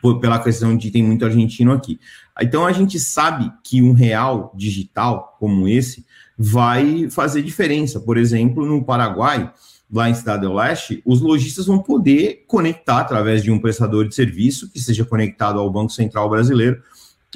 Por, 0.00 0.20
pela 0.20 0.38
questão 0.38 0.76
de 0.76 0.90
tem 0.90 1.02
muito 1.02 1.24
argentino 1.24 1.72
aqui. 1.72 2.00
Então 2.40 2.64
a 2.64 2.72
gente 2.72 2.98
sabe 2.98 3.52
que 3.62 3.82
um 3.82 3.92
real 3.92 4.52
digital 4.56 5.36
como 5.38 5.68
esse 5.68 6.06
vai 6.38 7.10
fazer 7.10 7.42
diferença. 7.42 8.00
Por 8.00 8.16
exemplo, 8.16 8.64
no 8.64 8.82
Paraguai, 8.82 9.52
lá 9.92 10.08
em 10.08 10.14
Cidade 10.14 10.46
do 10.46 10.54
Leste, 10.54 11.02
os 11.04 11.20
lojistas 11.20 11.66
vão 11.66 11.78
poder 11.78 12.44
conectar 12.46 13.00
através 13.00 13.42
de 13.42 13.50
um 13.50 13.58
prestador 13.58 14.08
de 14.08 14.14
serviço 14.14 14.70
que 14.70 14.80
seja 14.80 15.04
conectado 15.04 15.58
ao 15.58 15.70
Banco 15.70 15.92
Central 15.92 16.30
Brasileiro 16.30 16.82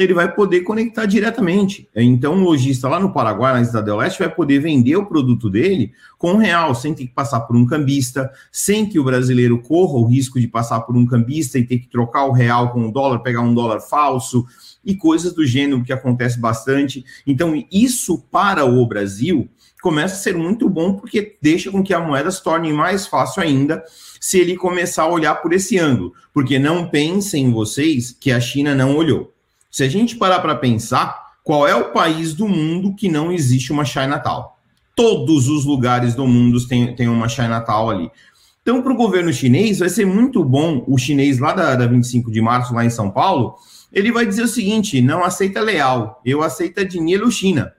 ele 0.03 0.13
vai 0.13 0.33
poder 0.35 0.61
conectar 0.61 1.07
diretamente. 1.07 1.89
Então, 1.95 2.35
um 2.35 2.43
lojista 2.43 2.89
lá 2.89 3.01
no 3.01 3.13
Paraguai, 3.13 3.55
na 3.55 3.65
Cidade 3.65 3.87
do 3.87 3.97
Leste, 3.97 4.19
vai 4.19 4.29
poder 4.29 4.59
vender 4.59 4.97
o 4.97 5.07
produto 5.07 5.49
dele 5.49 5.93
com 6.19 6.37
real, 6.37 6.75
sem 6.75 6.93
ter 6.93 7.07
que 7.07 7.15
passar 7.15 7.41
por 7.41 7.57
um 7.57 7.65
cambista, 7.65 8.31
sem 8.53 8.87
que 8.87 8.99
o 8.99 9.05
brasileiro 9.05 9.59
corra 9.63 9.99
o 9.99 10.05
risco 10.05 10.39
de 10.39 10.47
passar 10.47 10.81
por 10.81 10.97
um 10.97 11.07
cambista 11.07 11.59
e 11.59 11.65
ter 11.65 11.79
que 11.79 11.89
trocar 11.89 12.27
o 12.27 12.33
real 12.33 12.73
com 12.73 12.89
o 12.89 12.93
dólar, 12.93 13.21
pegar 13.21 13.41
um 13.41 13.55
dólar 13.55 13.81
falso 13.81 14.45
e 14.85 14.95
coisas 14.95 15.33
do 15.33 15.47
gênero 15.47 15.83
que 15.83 15.93
acontece 15.93 16.39
bastante. 16.39 17.05
Então, 17.27 17.55
isso 17.73 18.19
para 18.31 18.65
o 18.65 18.87
Brasil 18.87 19.49
começa 19.81 20.15
a 20.15 20.19
ser 20.19 20.37
muito 20.37 20.69
bom 20.69 20.95
porque 20.95 21.37
deixa 21.41 21.71
com 21.71 21.83
que 21.83 21.95
a 21.95 22.01
moeda 22.01 22.31
se 22.31 22.43
torne 22.43 22.73
mais 22.73 23.07
fácil 23.07 23.43
ainda 23.43 23.85
se 24.21 24.39
ele 24.39 24.57
começar 24.57 25.05
a 25.05 25.11
olhar 25.11 25.37
por 25.37 25.53
esse 25.53 25.79
ângulo. 25.79 26.13
Porque 26.35 26.59
não 26.59 26.89
pensem 26.89 27.51
vocês 27.51 28.11
que 28.11 28.31
a 28.31 28.41
China 28.41 28.75
não 28.75 28.97
olhou. 28.97 29.36
Se 29.77 29.85
a 29.85 29.91
gente 29.91 30.17
parar 30.17 30.41
para 30.41 30.55
pensar, 30.55 31.35
qual 31.45 31.69
é 31.69 31.75
o 31.75 31.93
país 31.93 32.33
do 32.33 32.49
mundo 32.49 32.95
que 32.95 33.11
não 33.11 33.31
existe 33.31 33.73
uma 33.73 33.85
Chinatown? 33.85 34.47
Todos 34.95 35.51
os 35.51 35.67
lugares 35.67 36.15
do 36.15 36.27
mundo 36.27 36.67
têm, 36.67 36.97
têm 36.97 37.09
uma 37.09 37.29
Chinatown 37.29 37.91
ali. 37.91 38.11
Então, 38.63 38.81
para 38.81 38.91
o 38.91 38.97
governo 38.97 39.31
chinês, 39.35 39.81
vai 39.81 39.91
ser 39.91 40.07
muito 40.07 40.43
bom 40.43 40.83
o 40.89 40.97
chinês 40.97 41.39
lá 41.39 41.53
da, 41.53 41.75
da 41.75 41.87
25 41.87 42.33
de 42.33 42.41
março, 42.41 42.73
lá 42.73 42.87
em 42.87 42.89
São 42.89 43.11
Paulo, 43.11 43.57
ele 43.93 44.11
vai 44.11 44.25
dizer 44.25 44.45
o 44.45 44.49
seguinte: 44.49 45.03
não 45.03 45.23
aceita 45.23 45.61
leal, 45.61 46.23
eu 46.25 46.43
aceito 46.43 46.83
dinheiro 46.83 47.31
China. 47.31 47.71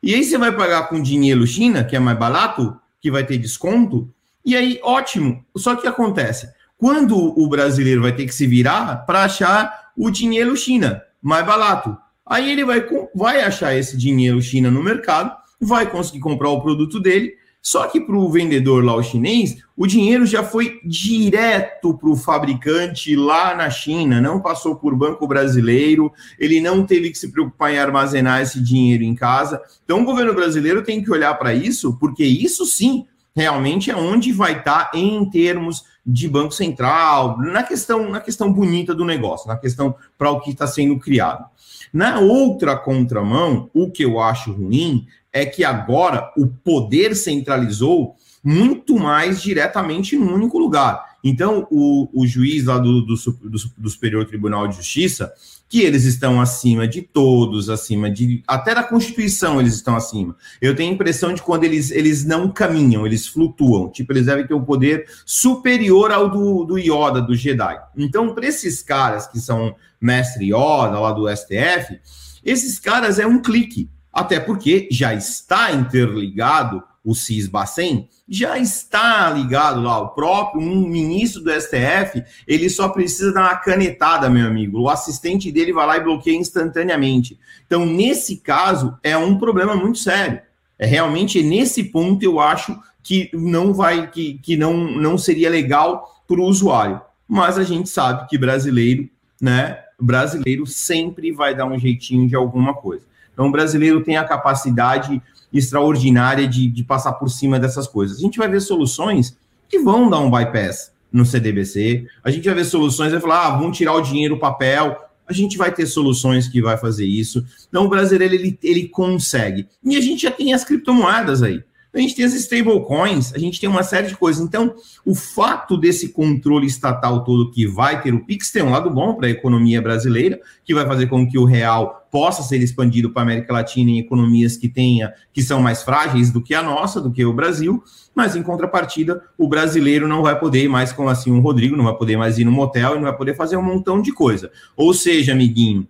E 0.00 0.14
aí 0.14 0.22
você 0.22 0.38
vai 0.38 0.52
pagar 0.52 0.88
com 0.88 1.02
dinheiro 1.02 1.44
China, 1.48 1.82
que 1.82 1.96
é 1.96 1.98
mais 1.98 2.16
barato, 2.16 2.76
que 3.00 3.10
vai 3.10 3.26
ter 3.26 3.38
desconto, 3.38 4.08
e 4.44 4.54
aí 4.54 4.78
ótimo. 4.84 5.44
Só 5.56 5.74
que 5.74 5.88
acontece, 5.88 6.48
quando 6.78 7.16
o 7.36 7.48
brasileiro 7.48 8.02
vai 8.02 8.14
ter 8.14 8.24
que 8.24 8.32
se 8.32 8.46
virar 8.46 9.04
para 9.04 9.24
achar 9.24 9.90
o 9.96 10.12
dinheiro 10.12 10.56
China, 10.56 11.02
mais 11.24 11.46
barato. 11.46 11.96
Aí 12.26 12.50
ele 12.50 12.64
vai, 12.64 12.86
vai 13.14 13.42
achar 13.42 13.74
esse 13.74 13.96
dinheiro 13.96 14.40
China 14.42 14.70
no 14.70 14.82
mercado, 14.82 15.34
vai 15.58 15.90
conseguir 15.90 16.20
comprar 16.20 16.50
o 16.50 16.60
produto 16.60 17.00
dele. 17.00 17.34
Só 17.62 17.86
que 17.86 17.98
para 17.98 18.14
o 18.14 18.28
vendedor 18.28 18.84
lá, 18.84 18.94
o 18.94 19.02
chinês, 19.02 19.56
o 19.74 19.86
dinheiro 19.86 20.26
já 20.26 20.44
foi 20.44 20.80
direto 20.84 21.94
para 21.94 22.10
o 22.10 22.16
fabricante 22.16 23.16
lá 23.16 23.54
na 23.54 23.70
China, 23.70 24.20
não 24.20 24.38
passou 24.38 24.76
por 24.76 24.94
banco 24.94 25.26
brasileiro, 25.26 26.12
ele 26.38 26.60
não 26.60 26.84
teve 26.84 27.08
que 27.10 27.16
se 27.16 27.32
preocupar 27.32 27.72
em 27.72 27.78
armazenar 27.78 28.42
esse 28.42 28.62
dinheiro 28.62 29.02
em 29.02 29.14
casa. 29.14 29.62
Então, 29.82 30.02
o 30.02 30.04
governo 30.04 30.34
brasileiro 30.34 30.82
tem 30.82 31.02
que 31.02 31.10
olhar 31.10 31.32
para 31.38 31.54
isso, 31.54 31.98
porque 31.98 32.22
isso 32.22 32.66
sim 32.66 33.06
realmente 33.34 33.90
é 33.90 33.96
onde 33.96 34.30
vai 34.30 34.58
estar 34.58 34.90
tá 34.90 34.98
em 34.98 35.24
termos 35.30 35.84
de 36.06 36.28
Banco 36.28 36.52
Central, 36.52 37.38
na 37.38 37.62
questão, 37.62 38.10
na 38.10 38.20
questão 38.20 38.52
bonita 38.52 38.94
do 38.94 39.04
negócio, 39.04 39.48
na 39.48 39.56
questão 39.56 39.94
para 40.18 40.30
o 40.30 40.40
que 40.40 40.50
está 40.50 40.66
sendo 40.66 40.98
criado. 40.98 41.46
Na 41.92 42.18
outra 42.18 42.76
contramão, 42.76 43.70
o 43.72 43.90
que 43.90 44.04
eu 44.04 44.20
acho 44.20 44.52
ruim 44.52 45.06
é 45.32 45.46
que 45.46 45.64
agora 45.64 46.32
o 46.36 46.46
poder 46.46 47.16
centralizou 47.16 48.14
muito 48.42 48.96
mais 48.96 49.40
diretamente 49.40 50.16
num 50.16 50.34
único 50.34 50.58
lugar. 50.58 51.14
Então, 51.24 51.66
o, 51.70 52.08
o 52.12 52.26
juiz 52.26 52.66
lá 52.66 52.78
do, 52.78 53.00
do, 53.00 53.14
do, 53.14 53.58
do 53.78 53.88
Superior 53.88 54.26
Tribunal 54.26 54.68
de 54.68 54.76
Justiça, 54.76 55.32
que 55.74 55.82
eles 55.82 56.04
estão 56.04 56.40
acima 56.40 56.86
de 56.86 57.02
todos, 57.02 57.68
acima 57.68 58.08
de. 58.08 58.44
Até 58.46 58.76
da 58.76 58.84
Constituição 58.84 59.60
eles 59.60 59.74
estão 59.74 59.96
acima. 59.96 60.36
Eu 60.60 60.76
tenho 60.76 60.92
a 60.92 60.94
impressão 60.94 61.34
de 61.34 61.42
quando 61.42 61.64
eles, 61.64 61.90
eles 61.90 62.24
não 62.24 62.48
caminham, 62.48 63.04
eles 63.04 63.26
flutuam. 63.26 63.90
Tipo, 63.90 64.12
eles 64.12 64.26
devem 64.26 64.46
ter 64.46 64.54
um 64.54 64.64
poder 64.64 65.04
superior 65.26 66.12
ao 66.12 66.30
do, 66.30 66.64
do 66.64 66.78
Yoda, 66.78 67.20
do 67.20 67.34
Jedi. 67.34 67.76
Então, 67.96 68.32
para 68.36 68.46
esses 68.46 68.84
caras 68.84 69.26
que 69.26 69.40
são 69.40 69.74
mestre 70.00 70.44
Yoda 70.44 71.00
lá 71.00 71.10
do 71.10 71.28
STF, 71.28 71.98
esses 72.44 72.78
caras 72.78 73.18
é 73.18 73.26
um 73.26 73.42
clique. 73.42 73.90
Até 74.12 74.38
porque 74.38 74.86
já 74.92 75.12
está 75.12 75.72
interligado 75.72 76.84
o 77.04 77.14
CIS-Bacen, 77.14 78.08
já 78.26 78.58
está 78.58 79.28
ligado 79.28 79.82
lá, 79.82 80.00
o 80.00 80.08
próprio 80.08 80.62
um 80.62 80.88
ministro 80.88 81.42
do 81.42 81.52
STF, 81.52 82.24
ele 82.48 82.70
só 82.70 82.88
precisa 82.88 83.32
dar 83.32 83.42
uma 83.42 83.56
canetada, 83.56 84.30
meu 84.30 84.46
amigo. 84.46 84.80
O 84.80 84.88
assistente 84.88 85.52
dele 85.52 85.72
vai 85.72 85.86
lá 85.86 85.96
e 85.98 86.02
bloqueia 86.02 86.36
instantaneamente. 86.36 87.38
Então, 87.66 87.84
nesse 87.84 88.38
caso, 88.38 88.98
é 89.02 89.16
um 89.16 89.36
problema 89.36 89.76
muito 89.76 89.98
sério. 89.98 90.40
É 90.78 90.86
realmente 90.86 91.42
nesse 91.42 91.84
ponto 91.84 92.22
eu 92.24 92.40
acho 92.40 92.76
que 93.02 93.30
não 93.34 93.74
vai, 93.74 94.10
que, 94.10 94.38
que 94.42 94.56
não, 94.56 94.74
não 94.74 95.18
seria 95.18 95.50
legal 95.50 96.24
para 96.26 96.40
o 96.40 96.44
usuário. 96.44 97.00
Mas 97.28 97.58
a 97.58 97.62
gente 97.62 97.88
sabe 97.88 98.26
que 98.28 98.38
brasileiro, 98.38 99.08
né? 99.40 99.78
Brasileiro 100.00 100.66
sempre 100.66 101.30
vai 101.30 101.54
dar 101.54 101.66
um 101.66 101.78
jeitinho 101.78 102.26
de 102.26 102.34
alguma 102.34 102.74
coisa. 102.74 103.04
Então, 103.32 103.48
o 103.48 103.52
brasileiro 103.52 104.02
tem 104.02 104.16
a 104.16 104.24
capacidade 104.24 105.20
extraordinária 105.54 106.46
de, 106.46 106.68
de 106.68 106.84
passar 106.84 107.12
por 107.12 107.30
cima 107.30 107.58
dessas 107.58 107.86
coisas. 107.86 108.18
A 108.18 108.20
gente 108.20 108.38
vai 108.38 108.48
ver 108.48 108.60
soluções 108.60 109.36
que 109.68 109.78
vão 109.78 110.10
dar 110.10 110.18
um 110.18 110.30
bypass 110.30 110.92
no 111.12 111.24
CDBC, 111.24 112.06
a 112.24 112.30
gente 112.30 112.44
vai 112.44 112.54
ver 112.54 112.64
soluções, 112.64 113.12
vai 113.12 113.20
falar, 113.20 113.46
ah, 113.46 113.56
vão 113.56 113.70
tirar 113.70 113.94
o 113.94 114.00
dinheiro, 114.00 114.34
o 114.34 114.40
papel, 114.40 114.98
a 115.26 115.32
gente 115.32 115.56
vai 115.56 115.72
ter 115.72 115.86
soluções 115.86 116.48
que 116.48 116.60
vai 116.60 116.76
fazer 116.76 117.06
isso. 117.06 117.44
Então, 117.68 117.86
o 117.86 117.88
brasileiro, 117.88 118.34
ele, 118.34 118.58
ele 118.62 118.88
consegue. 118.88 119.66
E 119.82 119.96
a 119.96 120.00
gente 120.00 120.22
já 120.22 120.30
tem 120.30 120.52
as 120.52 120.64
criptomoedas 120.64 121.42
aí. 121.42 121.62
A 121.94 121.98
gente 122.00 122.16
tem 122.16 122.24
as 122.24 122.34
stablecoins, 122.34 123.32
a 123.34 123.38
gente 123.38 123.60
tem 123.60 123.68
uma 123.68 123.84
série 123.84 124.08
de 124.08 124.16
coisas. 124.16 124.42
Então, 124.42 124.74
o 125.04 125.14
fato 125.14 125.76
desse 125.76 126.08
controle 126.08 126.66
estatal 126.66 127.22
todo 127.22 127.50
que 127.50 127.66
vai 127.66 128.02
ter 128.02 128.12
o 128.12 128.24
Pix 128.24 128.50
tem 128.50 128.62
um 128.62 128.70
lado 128.70 128.90
bom 128.90 129.14
para 129.14 129.28
a 129.28 129.30
economia 129.30 129.80
brasileira, 129.80 130.40
que 130.64 130.74
vai 130.74 130.84
fazer 130.86 131.06
com 131.06 131.26
que 131.28 131.38
o 131.38 131.44
real 131.44 132.08
possa 132.10 132.42
ser 132.42 132.62
expandido 132.62 133.10
para 133.10 133.22
a 133.22 133.24
América 133.24 133.52
Latina 133.52 133.90
em 133.90 133.98
economias 133.98 134.56
que 134.56 134.68
tenha, 134.68 135.12
que 135.32 135.42
são 135.42 135.60
mais 135.60 135.82
frágeis 135.82 136.30
do 136.30 136.40
que 136.40 136.54
a 136.54 136.62
nossa, 136.62 137.00
do 137.00 137.10
que 137.10 137.24
o 137.24 137.32
Brasil, 137.32 137.82
mas 138.14 138.36
em 138.36 138.42
contrapartida, 138.42 139.22
o 139.36 139.48
brasileiro 139.48 140.06
não 140.06 140.22
vai 140.22 140.38
poder 140.38 140.68
mais, 140.68 140.92
como 140.92 141.08
assim, 141.08 141.30
o 141.30 141.40
Rodrigo 141.40 141.76
não 141.76 141.84
vai 141.84 141.96
poder 141.96 142.16
mais 142.16 142.38
ir 142.38 142.44
no 142.44 142.52
motel 142.52 142.92
e 142.92 142.96
não 142.96 143.02
vai 143.02 143.16
poder 143.16 143.34
fazer 143.34 143.56
um 143.56 143.62
montão 143.62 144.00
de 144.00 144.12
coisa. 144.12 144.50
Ou 144.76 144.94
seja, 144.94 145.32
amiguinho, 145.32 145.88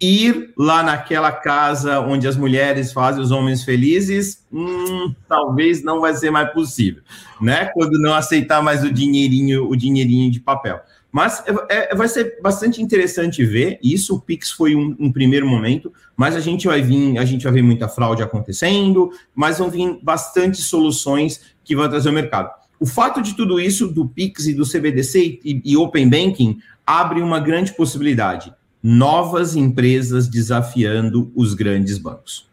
ir 0.00 0.52
lá 0.56 0.82
naquela 0.82 1.30
casa 1.30 2.00
onde 2.00 2.26
as 2.26 2.36
mulheres 2.36 2.92
fazem 2.92 3.22
os 3.22 3.30
homens 3.30 3.62
felizes, 3.62 4.44
hum, 4.50 5.14
talvez 5.28 5.82
não 5.82 6.00
vai 6.00 6.14
ser 6.14 6.30
mais 6.30 6.50
possível, 6.52 7.02
né? 7.40 7.66
Quando 7.74 7.98
não 7.98 8.14
aceitar 8.14 8.62
mais 8.62 8.82
o 8.82 8.90
dinheirinho, 8.90 9.68
o 9.68 9.76
dinheirinho 9.76 10.30
de 10.30 10.40
papel. 10.40 10.80
Mas 11.12 11.42
é, 11.68 11.92
é, 11.92 11.94
vai 11.94 12.08
ser 12.08 12.40
bastante 12.40 12.80
interessante 12.80 13.44
ver 13.44 13.78
isso. 13.82 14.14
O 14.14 14.20
Pix 14.20 14.52
foi 14.52 14.76
um, 14.76 14.96
um, 14.98 15.12
primeiro 15.12 15.46
momento, 15.46 15.92
mas 16.16 16.36
a 16.36 16.40
gente 16.40 16.66
vai 16.66 16.80
vir, 16.80 17.18
a 17.18 17.24
gente 17.24 17.42
vai 17.42 17.52
ver 17.52 17.62
muita 17.62 17.88
fraude 17.88 18.22
acontecendo, 18.22 19.10
mas 19.34 19.58
vão 19.58 19.68
vir 19.68 19.98
bastante 20.02 20.62
soluções 20.62 21.40
que 21.64 21.74
vão 21.74 21.88
trazer 21.88 22.08
o 22.08 22.12
mercado. 22.12 22.50
O 22.78 22.86
fato 22.86 23.20
de 23.20 23.34
tudo 23.34 23.60
isso, 23.60 23.88
do 23.88 24.08
Pix 24.08 24.46
e 24.46 24.54
do 24.54 24.64
CBDC 24.64 25.40
e, 25.44 25.60
e 25.64 25.76
Open 25.76 26.08
Banking, 26.08 26.58
abre 26.86 27.20
uma 27.20 27.40
grande 27.40 27.72
possibilidade 27.74 28.54
novas 28.82 29.56
empresas 29.56 30.28
desafiando 30.28 31.30
os 31.34 31.54
grandes 31.54 31.98
bancos. 31.98 32.48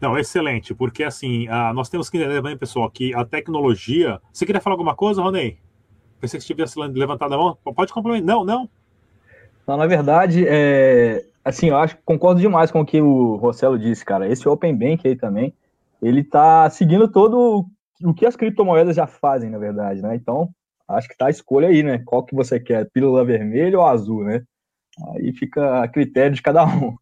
Não, 0.00 0.18
excelente, 0.18 0.74
porque 0.74 1.04
assim, 1.04 1.46
a, 1.46 1.72
nós 1.72 1.88
temos 1.88 2.10
que 2.10 2.16
entender 2.16 2.34
também, 2.34 2.56
pessoal, 2.56 2.90
que 2.90 3.14
a 3.14 3.24
tecnologia. 3.24 4.20
Você 4.32 4.44
queria 4.44 4.60
falar 4.60 4.74
alguma 4.74 4.96
coisa, 4.96 5.22
Ronei? 5.22 5.58
Pensei 6.20 6.40
que 6.40 6.46
tivesse 6.46 6.78
levantado 6.78 7.34
a 7.34 7.38
mão. 7.38 7.56
Pode 7.74 7.92
complementar. 7.92 8.26
Não, 8.26 8.44
não. 8.44 8.68
Não, 9.66 9.76
na 9.76 9.86
verdade, 9.86 10.44
é, 10.46 11.24
assim, 11.44 11.68
eu 11.68 11.76
acho 11.76 11.96
que 11.96 12.02
concordo 12.04 12.40
demais 12.40 12.70
com 12.70 12.80
o 12.80 12.86
que 12.86 13.00
o 13.00 13.36
Rossello 13.36 13.78
disse, 13.78 14.04
cara. 14.04 14.28
Esse 14.28 14.48
Open 14.48 14.74
Bank 14.74 15.06
aí 15.06 15.16
também, 15.16 15.52
ele 16.00 16.24
tá 16.24 16.68
seguindo 16.70 17.06
todo 17.06 17.66
o 18.02 18.14
que 18.14 18.26
as 18.26 18.34
criptomoedas 18.34 18.96
já 18.96 19.06
fazem, 19.06 19.50
na 19.50 19.58
verdade, 19.58 20.02
né? 20.02 20.16
Então, 20.16 20.48
acho 20.88 21.08
que 21.08 21.16
tá 21.16 21.26
a 21.26 21.30
escolha 21.30 21.68
aí, 21.68 21.82
né? 21.82 22.02
Qual 22.04 22.24
que 22.24 22.34
você 22.34 22.58
quer, 22.58 22.90
pílula 22.90 23.24
vermelha 23.24 23.78
ou 23.78 23.86
azul, 23.86 24.24
né? 24.24 24.42
Aí 25.14 25.32
fica 25.32 25.82
a 25.82 25.88
critério 25.88 26.34
de 26.34 26.42
cada 26.42 26.64
um. 26.64 26.96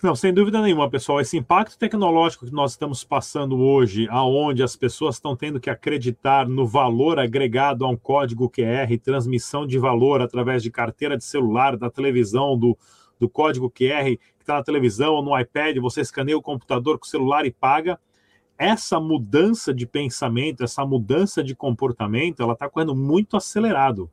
Não, 0.00 0.14
sem 0.14 0.32
dúvida 0.32 0.62
nenhuma, 0.62 0.88
pessoal. 0.88 1.20
Esse 1.20 1.36
impacto 1.36 1.76
tecnológico 1.76 2.46
que 2.46 2.52
nós 2.52 2.70
estamos 2.70 3.02
passando 3.02 3.58
hoje, 3.58 4.06
aonde 4.10 4.62
as 4.62 4.76
pessoas 4.76 5.16
estão 5.16 5.34
tendo 5.34 5.58
que 5.58 5.68
acreditar 5.68 6.48
no 6.48 6.64
valor 6.64 7.18
agregado 7.18 7.84
a 7.84 7.88
um 7.88 7.96
código 7.96 8.48
QR, 8.48 8.96
transmissão 9.02 9.66
de 9.66 9.76
valor 9.76 10.22
através 10.22 10.62
de 10.62 10.70
carteira 10.70 11.16
de 11.16 11.24
celular, 11.24 11.76
da 11.76 11.90
televisão, 11.90 12.56
do, 12.56 12.78
do 13.18 13.28
código 13.28 13.68
QR 13.68 14.16
que 14.16 14.20
está 14.38 14.54
na 14.54 14.62
televisão 14.62 15.14
ou 15.14 15.22
no 15.22 15.36
iPad, 15.36 15.76
você 15.78 16.00
escaneia 16.00 16.38
o 16.38 16.42
computador 16.42 16.96
com 16.96 17.04
o 17.04 17.08
celular 17.08 17.44
e 17.44 17.50
paga. 17.50 17.98
Essa 18.56 19.00
mudança 19.00 19.74
de 19.74 19.84
pensamento, 19.84 20.62
essa 20.62 20.86
mudança 20.86 21.42
de 21.42 21.56
comportamento, 21.56 22.40
ela 22.40 22.52
está 22.52 22.68
correndo 22.68 22.94
muito 22.94 23.36
acelerado 23.36 24.08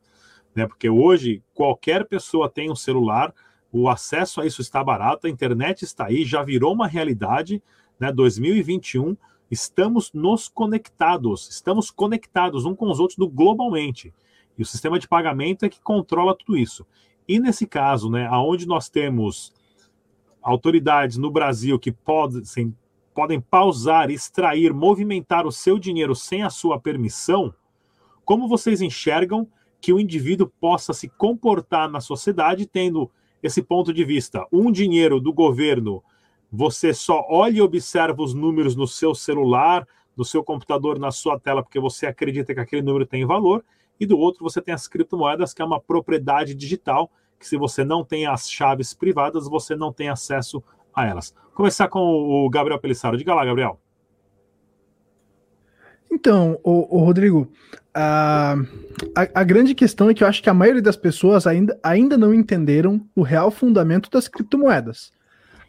né? 0.56 0.66
Porque 0.66 0.88
hoje 0.88 1.42
qualquer 1.54 2.06
pessoa 2.08 2.48
tem 2.48 2.70
um 2.70 2.74
celular, 2.74 3.32
o 3.70 3.88
acesso 3.90 4.40
a 4.40 4.46
isso 4.46 4.62
está 4.62 4.82
barato, 4.82 5.26
a 5.26 5.30
internet 5.30 5.82
está 5.82 6.06
aí, 6.06 6.24
já 6.24 6.42
virou 6.42 6.72
uma 6.72 6.88
realidade, 6.88 7.62
né? 8.00 8.10
2021 8.10 9.14
estamos 9.50 10.10
nos 10.12 10.48
conectados, 10.48 11.48
estamos 11.48 11.90
conectados 11.90 12.64
um 12.64 12.74
com 12.74 12.90
os 12.90 12.98
outros 12.98 13.18
do 13.18 13.28
globalmente. 13.28 14.12
E 14.58 14.62
o 14.62 14.66
sistema 14.66 14.98
de 14.98 15.06
pagamento 15.06 15.64
é 15.64 15.68
que 15.68 15.80
controla 15.80 16.34
tudo 16.34 16.56
isso. 16.56 16.86
E 17.28 17.38
nesse 17.38 17.66
caso, 17.66 18.10
né, 18.10 18.26
aonde 18.26 18.66
nós 18.66 18.88
temos 18.88 19.52
autoridades 20.42 21.16
no 21.16 21.30
Brasil 21.30 21.78
que 21.78 21.92
podem, 21.92 22.42
podem 23.14 23.40
pausar, 23.40 24.10
extrair, 24.10 24.72
movimentar 24.72 25.46
o 25.46 25.52
seu 25.52 25.78
dinheiro 25.78 26.14
sem 26.14 26.42
a 26.42 26.50
sua 26.50 26.80
permissão, 26.80 27.52
como 28.24 28.48
vocês 28.48 28.80
enxergam 28.80 29.46
que 29.86 29.92
o 29.92 30.00
indivíduo 30.00 30.50
possa 30.60 30.92
se 30.92 31.08
comportar 31.08 31.88
na 31.88 32.00
sociedade 32.00 32.66
tendo 32.66 33.08
esse 33.40 33.62
ponto 33.62 33.94
de 33.94 34.04
vista? 34.04 34.44
Um 34.52 34.72
dinheiro 34.72 35.20
do 35.20 35.32
governo, 35.32 36.02
você 36.50 36.92
só 36.92 37.24
olha 37.30 37.58
e 37.58 37.62
observa 37.62 38.20
os 38.20 38.34
números 38.34 38.74
no 38.74 38.88
seu 38.88 39.14
celular, 39.14 39.86
no 40.16 40.24
seu 40.24 40.42
computador, 40.42 40.98
na 40.98 41.12
sua 41.12 41.38
tela, 41.38 41.62
porque 41.62 41.78
você 41.78 42.04
acredita 42.04 42.52
que 42.52 42.58
aquele 42.58 42.82
número 42.82 43.06
tem 43.06 43.24
valor, 43.24 43.64
e 44.00 44.04
do 44.04 44.18
outro 44.18 44.42
você 44.42 44.60
tem 44.60 44.74
as 44.74 44.88
criptomoedas, 44.88 45.54
que 45.54 45.62
é 45.62 45.64
uma 45.64 45.80
propriedade 45.80 46.52
digital, 46.52 47.08
que 47.38 47.46
se 47.46 47.56
você 47.56 47.84
não 47.84 48.04
tem 48.04 48.26
as 48.26 48.50
chaves 48.50 48.92
privadas, 48.92 49.48
você 49.48 49.76
não 49.76 49.92
tem 49.92 50.08
acesso 50.08 50.60
a 50.92 51.06
elas. 51.06 51.32
Começar 51.54 51.86
com 51.86 52.00
o 52.00 52.50
Gabriel 52.50 52.80
Pelissaro. 52.80 53.16
Diga 53.16 53.36
lá, 53.36 53.44
Gabriel. 53.44 53.78
Então, 56.10 56.58
o 56.64 56.98
Rodrigo, 57.04 57.48
a, 57.98 58.54
a, 59.14 59.40
a, 59.40 59.44
grande 59.44 59.74
questão 59.74 60.10
é 60.10 60.14
que 60.14 60.22
eu 60.22 60.28
acho 60.28 60.42
que 60.42 60.50
a 60.50 60.54
maioria 60.54 60.82
das 60.82 60.96
pessoas 60.96 61.46
ainda, 61.46 61.78
ainda 61.82 62.18
não 62.18 62.34
entenderam 62.34 63.00
o 63.14 63.22
real 63.22 63.50
fundamento 63.50 64.10
das 64.10 64.28
criptomoedas. 64.28 65.10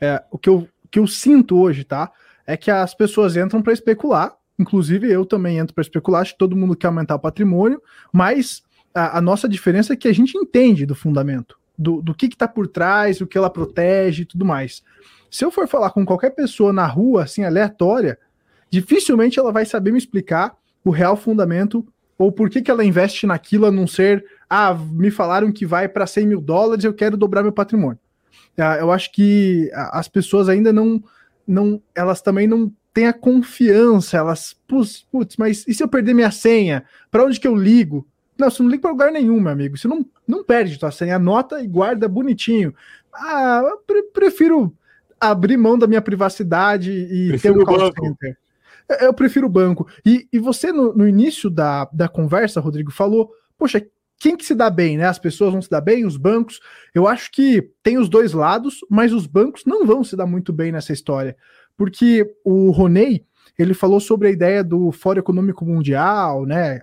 É, 0.01 0.21
o, 0.29 0.37
que 0.37 0.49
eu, 0.49 0.67
que 0.91 0.99
eu 0.99 1.07
sinto 1.07 1.57
hoje, 1.57 1.85
tá? 1.85 2.11
É 2.45 2.57
que 2.57 2.69
as 2.69 2.93
pessoas 2.93 3.37
entram 3.37 3.61
para 3.61 3.71
especular, 3.71 4.35
inclusive 4.59 5.09
eu 5.09 5.25
também 5.25 5.57
entro 5.57 5.73
para 5.73 5.81
especular, 5.81 6.21
acho 6.21 6.33
que 6.33 6.37
todo 6.37 6.55
mundo 6.55 6.75
quer 6.75 6.87
aumentar 6.87 7.15
o 7.15 7.19
patrimônio, 7.19 7.81
mas 8.11 8.61
a, 8.93 9.19
a 9.19 9.21
nossa 9.21 9.47
diferença 9.47 9.93
é 9.93 9.95
que 9.95 10.09
a 10.09 10.13
gente 10.13 10.37
entende 10.37 10.85
do 10.85 10.95
fundamento, 10.95 11.57
do, 11.77 12.01
do 12.01 12.13
que 12.13 12.25
está 12.25 12.47
por 12.47 12.67
trás, 12.67 13.21
o 13.21 13.27
que 13.27 13.37
ela 13.37 13.49
protege 13.49 14.23
e 14.23 14.25
tudo 14.25 14.43
mais. 14.43 14.83
Se 15.31 15.45
eu 15.45 15.51
for 15.51 15.65
falar 15.65 15.91
com 15.91 16.05
qualquer 16.05 16.31
pessoa 16.31 16.73
na 16.73 16.85
rua, 16.85 17.23
assim, 17.23 17.45
aleatória, 17.45 18.19
dificilmente 18.69 19.39
ela 19.39 19.51
vai 19.53 19.65
saber 19.65 19.91
me 19.91 19.97
explicar 19.97 20.57
o 20.83 20.89
real 20.89 21.15
fundamento 21.15 21.85
ou 22.17 22.31
por 22.31 22.49
que, 22.49 22.61
que 22.61 22.71
ela 22.71 22.83
investe 22.83 23.27
naquilo 23.27 23.65
a 23.65 23.71
não 23.71 23.85
ser, 23.85 24.25
ah, 24.49 24.73
me 24.73 25.11
falaram 25.11 25.51
que 25.51 25.65
vai 25.65 25.87
para 25.87 26.07
100 26.07 26.27
mil 26.27 26.41
dólares, 26.41 26.83
eu 26.83 26.93
quero 26.93 27.15
dobrar 27.15 27.43
meu 27.43 27.51
patrimônio. 27.51 27.99
Ah, 28.57 28.77
eu 28.77 28.91
acho 28.91 29.11
que 29.11 29.69
as 29.73 30.07
pessoas 30.07 30.49
ainda 30.49 30.73
não, 30.73 31.03
não, 31.47 31.81
elas 31.93 32.21
também 32.21 32.47
não 32.47 32.71
têm 32.93 33.05
a 33.05 33.13
confiança, 33.13 34.17
elas, 34.17 34.55
putz, 34.67 35.05
putz 35.11 35.37
mas 35.37 35.63
e 35.67 35.73
se 35.73 35.83
eu 35.83 35.87
perder 35.87 36.15
minha 36.15 36.31
senha? 36.31 36.83
Para 37.11 37.23
onde 37.23 37.39
que 37.39 37.47
eu 37.47 37.55
ligo? 37.55 38.07
Não, 38.37 38.49
você 38.49 38.63
não 38.63 38.69
liga 38.69 38.81
para 38.81 38.91
lugar 38.91 39.11
nenhum, 39.11 39.39
meu 39.39 39.51
amigo. 39.51 39.77
Você 39.77 39.87
não, 39.87 40.05
não 40.27 40.43
perde 40.43 40.79
tua 40.79 40.91
senha, 40.91 41.15
anota 41.15 41.61
e 41.61 41.67
guarda 41.67 42.07
bonitinho. 42.07 42.73
Ah, 43.13 43.61
eu 43.63 43.77
pre 43.77 44.03
prefiro 44.03 44.73
abrir 45.19 45.57
mão 45.57 45.77
da 45.77 45.87
minha 45.87 46.01
privacidade 46.01 46.91
e 46.91 47.27
prefiro 47.29 47.53
ter 47.53 47.61
um 47.61 47.65
call 47.65 47.93
center. 47.93 48.37
Eu 49.01 49.13
prefiro 49.13 49.47
o 49.47 49.49
banco. 49.49 49.87
E, 50.05 50.27
e 50.31 50.39
você, 50.39 50.71
no, 50.71 50.93
no, 50.93 51.07
início 51.07 51.49
da, 51.49 51.85
da 51.91 52.07
conversa, 52.07 52.61
Rodrigo, 52.61 52.91
falou: 52.91 53.31
poxa, 53.57 53.85
quem 54.19 54.35
que 54.35 54.45
se 54.45 54.55
dá 54.55 54.69
bem, 54.69 54.97
né? 54.97 55.05
As 55.05 55.19
pessoas 55.19 55.51
vão 55.51 55.61
se 55.61 55.69
dar 55.69 55.81
bem, 55.81 56.05
os 56.05 56.17
bancos. 56.17 56.59
Eu 56.93 57.07
acho 57.07 57.31
que 57.31 57.71
tem 57.83 57.97
os 57.97 58.09
dois 58.09 58.33
lados, 58.33 58.79
mas 58.89 59.13
os 59.13 59.27
bancos 59.27 59.63
não 59.65 59.85
vão 59.85 60.03
se 60.03 60.15
dar 60.15 60.25
muito 60.25 60.51
bem 60.51 60.71
nessa 60.71 60.93
história. 60.93 61.35
Porque 61.75 62.25
o 62.43 62.71
Roney, 62.71 63.25
ele 63.57 63.73
falou 63.73 63.99
sobre 63.99 64.29
a 64.29 64.31
ideia 64.31 64.63
do 64.63 64.91
Fórum 64.91 65.19
Econômico 65.19 65.65
Mundial, 65.65 66.45
né? 66.45 66.79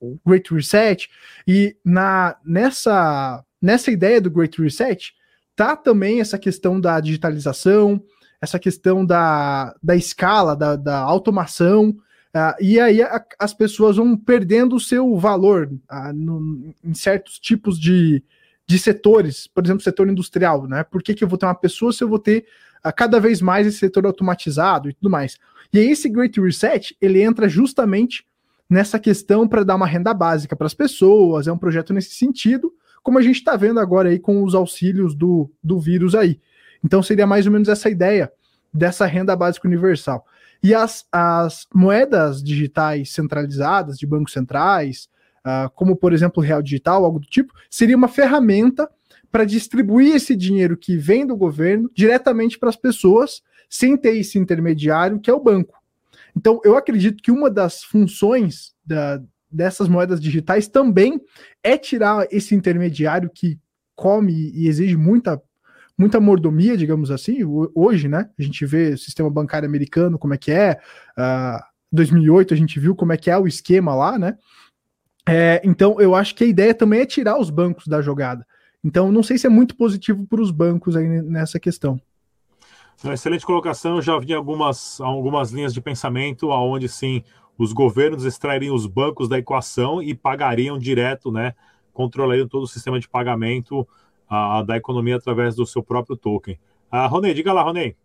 O 0.00 0.18
Great 0.26 0.52
Reset, 0.52 1.08
e 1.46 1.76
na, 1.82 2.36
nessa, 2.44 3.42
nessa 3.62 3.90
ideia 3.90 4.20
do 4.20 4.30
Great 4.30 4.60
Reset, 4.60 5.14
tá 5.56 5.76
também 5.76 6.20
essa 6.20 6.38
questão 6.38 6.78
da 6.78 7.00
digitalização, 7.00 8.02
essa 8.44 8.58
questão 8.58 9.04
da, 9.04 9.74
da 9.82 9.96
escala, 9.96 10.54
da, 10.54 10.76
da 10.76 10.98
automação, 10.98 11.90
uh, 11.90 12.54
e 12.60 12.78
aí 12.78 13.02
a, 13.02 13.24
as 13.38 13.52
pessoas 13.52 13.96
vão 13.96 14.16
perdendo 14.16 14.76
o 14.76 14.80
seu 14.80 15.16
valor 15.18 15.70
uh, 15.90 16.12
no, 16.14 16.72
em 16.84 16.94
certos 16.94 17.38
tipos 17.38 17.78
de, 17.78 18.22
de 18.66 18.78
setores, 18.78 19.46
por 19.46 19.64
exemplo, 19.64 19.82
setor 19.82 20.08
industrial, 20.08 20.66
né? 20.66 20.84
Por 20.84 21.02
que, 21.02 21.14
que 21.14 21.24
eu 21.24 21.28
vou 21.28 21.38
ter 21.38 21.46
uma 21.46 21.54
pessoa 21.54 21.92
se 21.92 22.04
eu 22.04 22.08
vou 22.08 22.18
ter 22.18 22.46
uh, 22.86 22.92
cada 22.96 23.18
vez 23.18 23.40
mais 23.40 23.66
esse 23.66 23.78
setor 23.78 24.06
automatizado 24.06 24.88
e 24.88 24.94
tudo 24.94 25.10
mais? 25.10 25.38
E 25.72 25.78
aí 25.78 25.90
esse 25.90 26.08
Great 26.08 26.40
Reset, 26.40 26.96
ele 27.00 27.20
entra 27.20 27.48
justamente 27.48 28.24
nessa 28.68 28.98
questão 28.98 29.46
para 29.48 29.64
dar 29.64 29.74
uma 29.74 29.86
renda 29.86 30.14
básica 30.14 30.54
para 30.54 30.66
as 30.66 30.74
pessoas, 30.74 31.46
é 31.46 31.52
um 31.52 31.58
projeto 31.58 31.92
nesse 31.92 32.14
sentido, 32.14 32.72
como 33.02 33.18
a 33.18 33.22
gente 33.22 33.36
está 33.36 33.56
vendo 33.56 33.80
agora 33.80 34.08
aí 34.08 34.18
com 34.18 34.42
os 34.42 34.54
auxílios 34.54 35.14
do, 35.14 35.50
do 35.62 35.78
vírus 35.78 36.14
aí. 36.14 36.40
Então 36.84 37.02
seria 37.02 37.26
mais 37.26 37.46
ou 37.46 37.52
menos 37.52 37.68
essa 37.68 37.88
ideia 37.88 38.30
dessa 38.72 39.06
renda 39.06 39.34
básica 39.34 39.66
universal. 39.66 40.26
E 40.62 40.74
as, 40.74 41.06
as 41.10 41.66
moedas 41.74 42.42
digitais 42.42 43.12
centralizadas 43.12 43.96
de 43.96 44.06
bancos 44.06 44.32
centrais, 44.32 45.08
uh, 45.46 45.70
como 45.74 45.96
por 45.96 46.12
exemplo 46.12 46.42
o 46.42 46.46
Real 46.46 46.62
Digital, 46.62 47.04
algo 47.04 47.20
do 47.20 47.26
tipo, 47.26 47.52
seria 47.70 47.96
uma 47.96 48.08
ferramenta 48.08 48.88
para 49.30 49.44
distribuir 49.44 50.14
esse 50.14 50.36
dinheiro 50.36 50.76
que 50.76 50.96
vem 50.96 51.26
do 51.26 51.36
governo 51.36 51.90
diretamente 51.94 52.58
para 52.58 52.68
as 52.68 52.76
pessoas, 52.76 53.42
sem 53.68 53.96
ter 53.96 54.16
esse 54.16 54.38
intermediário 54.38 55.18
que 55.18 55.30
é 55.30 55.34
o 55.34 55.42
banco. 55.42 55.82
Então, 56.36 56.60
eu 56.64 56.76
acredito 56.76 57.22
que 57.22 57.30
uma 57.30 57.50
das 57.50 57.82
funções 57.82 58.74
da, 58.84 59.20
dessas 59.50 59.88
moedas 59.88 60.20
digitais 60.20 60.68
também 60.68 61.20
é 61.62 61.76
tirar 61.76 62.26
esse 62.30 62.54
intermediário 62.54 63.30
que 63.32 63.58
come 63.94 64.52
e 64.52 64.66
exige 64.66 64.96
muita 64.96 65.40
muita 65.96 66.20
mordomia, 66.20 66.76
digamos 66.76 67.10
assim, 67.10 67.38
hoje, 67.74 68.08
né? 68.08 68.28
A 68.38 68.42
gente 68.42 68.64
vê 68.66 68.90
o 68.90 68.98
sistema 68.98 69.30
bancário 69.30 69.68
americano, 69.68 70.18
como 70.18 70.34
é 70.34 70.38
que 70.38 70.50
é. 70.50 70.80
Uh, 71.16 71.74
2008 71.92 72.52
a 72.52 72.56
gente 72.56 72.80
viu 72.80 72.94
como 72.94 73.12
é 73.12 73.16
que 73.16 73.30
é 73.30 73.38
o 73.38 73.46
esquema 73.46 73.94
lá, 73.94 74.18
né? 74.18 74.36
É, 75.26 75.62
então 75.64 76.00
eu 76.00 76.14
acho 76.14 76.34
que 76.34 76.44
a 76.44 76.46
ideia 76.46 76.74
também 76.74 77.00
é 77.00 77.06
tirar 77.06 77.38
os 77.38 77.48
bancos 77.48 77.86
da 77.86 78.02
jogada. 78.02 78.46
Então 78.82 79.10
não 79.10 79.22
sei 79.22 79.38
se 79.38 79.46
é 79.46 79.50
muito 79.50 79.76
positivo 79.76 80.26
para 80.26 80.40
os 80.40 80.50
bancos 80.50 80.96
aí 80.96 81.06
nessa 81.22 81.58
questão. 81.58 81.98
Excelente 83.02 83.46
colocação. 83.46 83.96
Eu 83.96 84.02
já 84.02 84.18
vi 84.18 84.34
algumas, 84.34 85.00
algumas 85.00 85.50
linhas 85.50 85.72
de 85.72 85.80
pensamento 85.80 86.50
aonde 86.50 86.88
sim 86.88 87.22
os 87.56 87.72
governos 87.72 88.24
extrairiam 88.24 88.74
os 88.74 88.86
bancos 88.86 89.28
da 89.28 89.38
equação 89.38 90.02
e 90.02 90.14
pagariam 90.14 90.78
direto, 90.78 91.30
né? 91.30 91.54
Controlariam 91.92 92.48
todo 92.48 92.64
o 92.64 92.68
sistema 92.68 92.98
de 92.98 93.08
pagamento 93.08 93.86
uh, 94.34 94.64
da 94.64 94.76
economia 94.76 95.16
através 95.16 95.54
do 95.54 95.66
seu 95.66 95.82
próprio 95.82 96.16
token. 96.16 96.58
Uh, 96.92 97.08
Ronei, 97.08 97.34
diga 97.34 97.52
lá, 97.52 97.62
Ronei. 97.62 97.96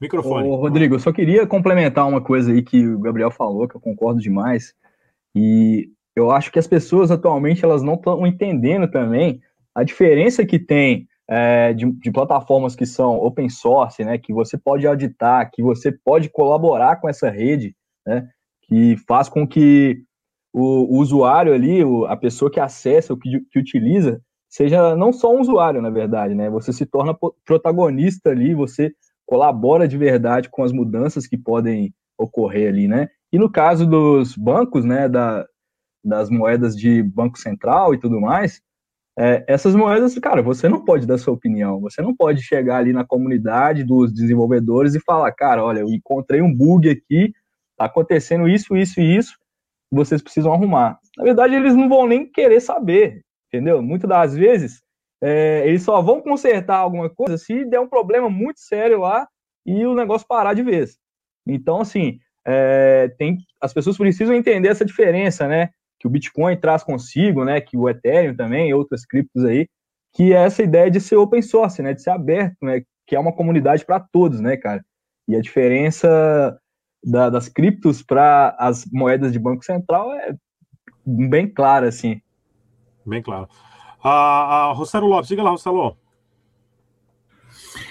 Microfone. 0.00 0.48
Ô, 0.48 0.56
Rodrigo, 0.56 0.96
eu 0.96 1.00
só 1.00 1.12
queria 1.12 1.46
complementar 1.46 2.08
uma 2.08 2.20
coisa 2.20 2.52
aí 2.52 2.62
que 2.62 2.86
o 2.86 2.98
Gabriel 2.98 3.30
falou, 3.30 3.68
que 3.68 3.76
eu 3.76 3.80
concordo 3.80 4.20
demais. 4.20 4.74
E 5.34 5.90
eu 6.14 6.30
acho 6.30 6.50
que 6.50 6.58
as 6.58 6.66
pessoas 6.66 7.10
atualmente 7.10 7.64
elas 7.64 7.82
não 7.82 7.94
estão 7.94 8.26
entendendo 8.26 8.90
também 8.90 9.40
a 9.74 9.84
diferença 9.84 10.44
que 10.44 10.58
tem 10.58 11.06
é, 11.28 11.72
de, 11.72 11.90
de, 11.92 12.10
plataformas 12.10 12.74
que 12.76 12.84
são 12.84 13.16
open 13.16 13.48
source, 13.48 14.04
né, 14.04 14.18
que 14.18 14.32
você 14.32 14.58
pode 14.58 14.86
auditar, 14.86 15.50
que 15.50 15.62
você 15.62 15.90
pode 16.04 16.28
colaborar 16.28 16.96
com 16.96 17.08
essa 17.08 17.30
rede, 17.30 17.74
né, 18.06 18.28
que 18.62 18.96
faz 19.08 19.28
com 19.28 19.46
que 19.46 20.02
o, 20.52 20.96
o 20.96 20.98
usuário 21.00 21.54
ali, 21.54 21.84
o, 21.84 22.04
a 22.04 22.16
pessoa 22.16 22.50
que 22.50 22.60
acessa, 22.60 23.12
o 23.12 23.16
que, 23.16 23.40
que 23.50 23.58
utiliza, 23.58 24.20
seja 24.48 24.94
não 24.94 25.12
só 25.12 25.34
um 25.34 25.40
usuário, 25.40 25.80
na 25.80 25.90
verdade, 25.90 26.34
né, 26.34 26.50
você 26.50 26.72
se 26.72 26.84
torna 26.84 27.16
protagonista 27.44 28.30
ali, 28.30 28.54
você 28.54 28.92
colabora 29.24 29.88
de 29.88 29.96
verdade 29.96 30.50
com 30.50 30.62
as 30.62 30.72
mudanças 30.72 31.26
que 31.26 31.38
podem 31.38 31.94
ocorrer 32.18 32.68
ali, 32.68 32.86
né, 32.86 33.08
e 33.32 33.38
no 33.38 33.50
caso 33.50 33.86
dos 33.86 34.36
bancos, 34.36 34.84
né, 34.84 35.08
da, 35.08 35.46
das 36.04 36.28
moedas 36.28 36.76
de 36.76 37.02
banco 37.02 37.38
central 37.38 37.94
e 37.94 37.98
tudo 37.98 38.20
mais, 38.20 38.60
é, 39.18 39.44
essas 39.46 39.74
moedas, 39.74 40.18
cara, 40.18 40.42
você 40.42 40.68
não 40.68 40.84
pode 40.84 41.06
dar 41.06 41.18
sua 41.18 41.34
opinião, 41.34 41.80
você 41.80 42.00
não 42.00 42.16
pode 42.16 42.42
chegar 42.42 42.78
ali 42.78 42.92
na 42.92 43.04
comunidade 43.04 43.84
dos 43.84 44.12
desenvolvedores 44.12 44.94
e 44.94 45.00
falar, 45.00 45.30
cara, 45.32 45.62
olha, 45.62 45.80
eu 45.80 45.88
encontrei 45.88 46.40
um 46.40 46.54
bug 46.54 46.88
aqui, 46.88 47.32
tá 47.76 47.84
acontecendo 47.84 48.48
isso, 48.48 48.74
isso 48.74 49.00
e 49.00 49.16
isso, 49.16 49.36
vocês 49.94 50.22
precisam 50.22 50.52
arrumar. 50.52 50.98
Na 51.16 51.24
verdade, 51.24 51.54
eles 51.54 51.74
não 51.74 51.88
vão 51.88 52.06
nem 52.06 52.30
querer 52.30 52.60
saber, 52.60 53.22
entendeu? 53.48 53.82
Muitas 53.82 54.08
das 54.08 54.34
vezes, 54.34 54.82
é, 55.22 55.66
eles 55.66 55.82
só 55.82 56.00
vão 56.00 56.20
consertar 56.20 56.78
alguma 56.78 57.10
coisa 57.10 57.36
se 57.36 57.64
der 57.64 57.80
um 57.80 57.88
problema 57.88 58.28
muito 58.30 58.60
sério 58.60 59.00
lá 59.00 59.26
e 59.66 59.86
o 59.86 59.94
negócio 59.94 60.26
parar 60.26 60.54
de 60.54 60.62
vez. 60.62 60.96
Então, 61.46 61.80
assim, 61.80 62.18
é, 62.46 63.08
tem, 63.18 63.38
as 63.60 63.72
pessoas 63.72 63.96
precisam 63.96 64.34
entender 64.34 64.68
essa 64.68 64.84
diferença, 64.84 65.46
né? 65.46 65.70
que 66.02 66.08
o 66.08 66.10
Bitcoin 66.10 66.56
traz 66.56 66.82
consigo, 66.82 67.44
né, 67.44 67.60
que 67.60 67.76
o 67.76 67.88
Ethereum 67.88 68.34
também, 68.34 68.74
outras 68.74 69.06
criptos 69.06 69.44
aí, 69.44 69.68
que 70.12 70.32
é 70.32 70.44
essa 70.44 70.60
ideia 70.60 70.90
de 70.90 71.00
ser 71.00 71.14
open 71.14 71.40
source, 71.40 71.80
né, 71.80 71.94
de 71.94 72.02
ser 72.02 72.10
aberto, 72.10 72.56
né, 72.60 72.82
que 73.06 73.14
é 73.14 73.20
uma 73.20 73.32
comunidade 73.32 73.86
para 73.86 74.00
todos, 74.00 74.40
né, 74.40 74.56
cara. 74.56 74.84
E 75.28 75.36
a 75.36 75.40
diferença 75.40 76.58
da, 77.02 77.30
das 77.30 77.48
criptos 77.48 78.02
para 78.02 78.56
as 78.58 78.86
moedas 78.92 79.32
de 79.32 79.38
Banco 79.38 79.64
Central 79.64 80.12
é 80.14 80.34
bem 81.04 81.48
clara, 81.48 81.88
assim. 81.88 82.20
Bem 83.04 83.22
claro. 83.22 83.48
A, 84.02 84.10
a 84.10 84.72
Rossaro 84.72 85.06
Lopes, 85.06 85.28
diga 85.28 85.42
lá, 85.42 85.50
Rossaro. 85.50 85.96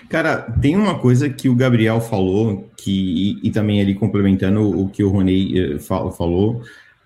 Cara, 0.10 0.42
tem 0.62 0.76
uma 0.76 1.00
coisa 1.00 1.30
que 1.30 1.48
o 1.48 1.56
Gabriel 1.56 2.02
falou, 2.02 2.70
que, 2.78 3.40
e, 3.42 3.48
e 3.48 3.52
também 3.52 3.80
ali 3.80 3.96
complementando 3.96 4.80
o 4.80 4.90
que 4.90 5.04
o 5.04 5.10
Ronei 5.10 5.76
eh, 5.76 5.80
falou, 5.80 6.62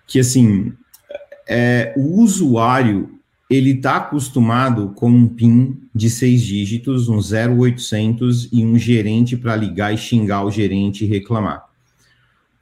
que 0.06 0.18
assim, 0.18 0.72
é, 1.48 1.94
o 1.96 2.20
usuário 2.20 3.16
ele 3.48 3.70
está 3.70 3.96
acostumado 3.96 4.92
com 4.96 5.08
um 5.08 5.28
PIN 5.28 5.80
de 5.94 6.10
seis 6.10 6.42
dígitos, 6.42 7.08
um 7.08 7.18
0800 7.18 8.52
e 8.52 8.64
um 8.64 8.76
gerente 8.76 9.36
para 9.36 9.54
ligar 9.54 9.94
e 9.94 9.96
xingar 9.96 10.44
o 10.44 10.50
gerente 10.50 11.04
e 11.04 11.08
reclamar. 11.08 11.65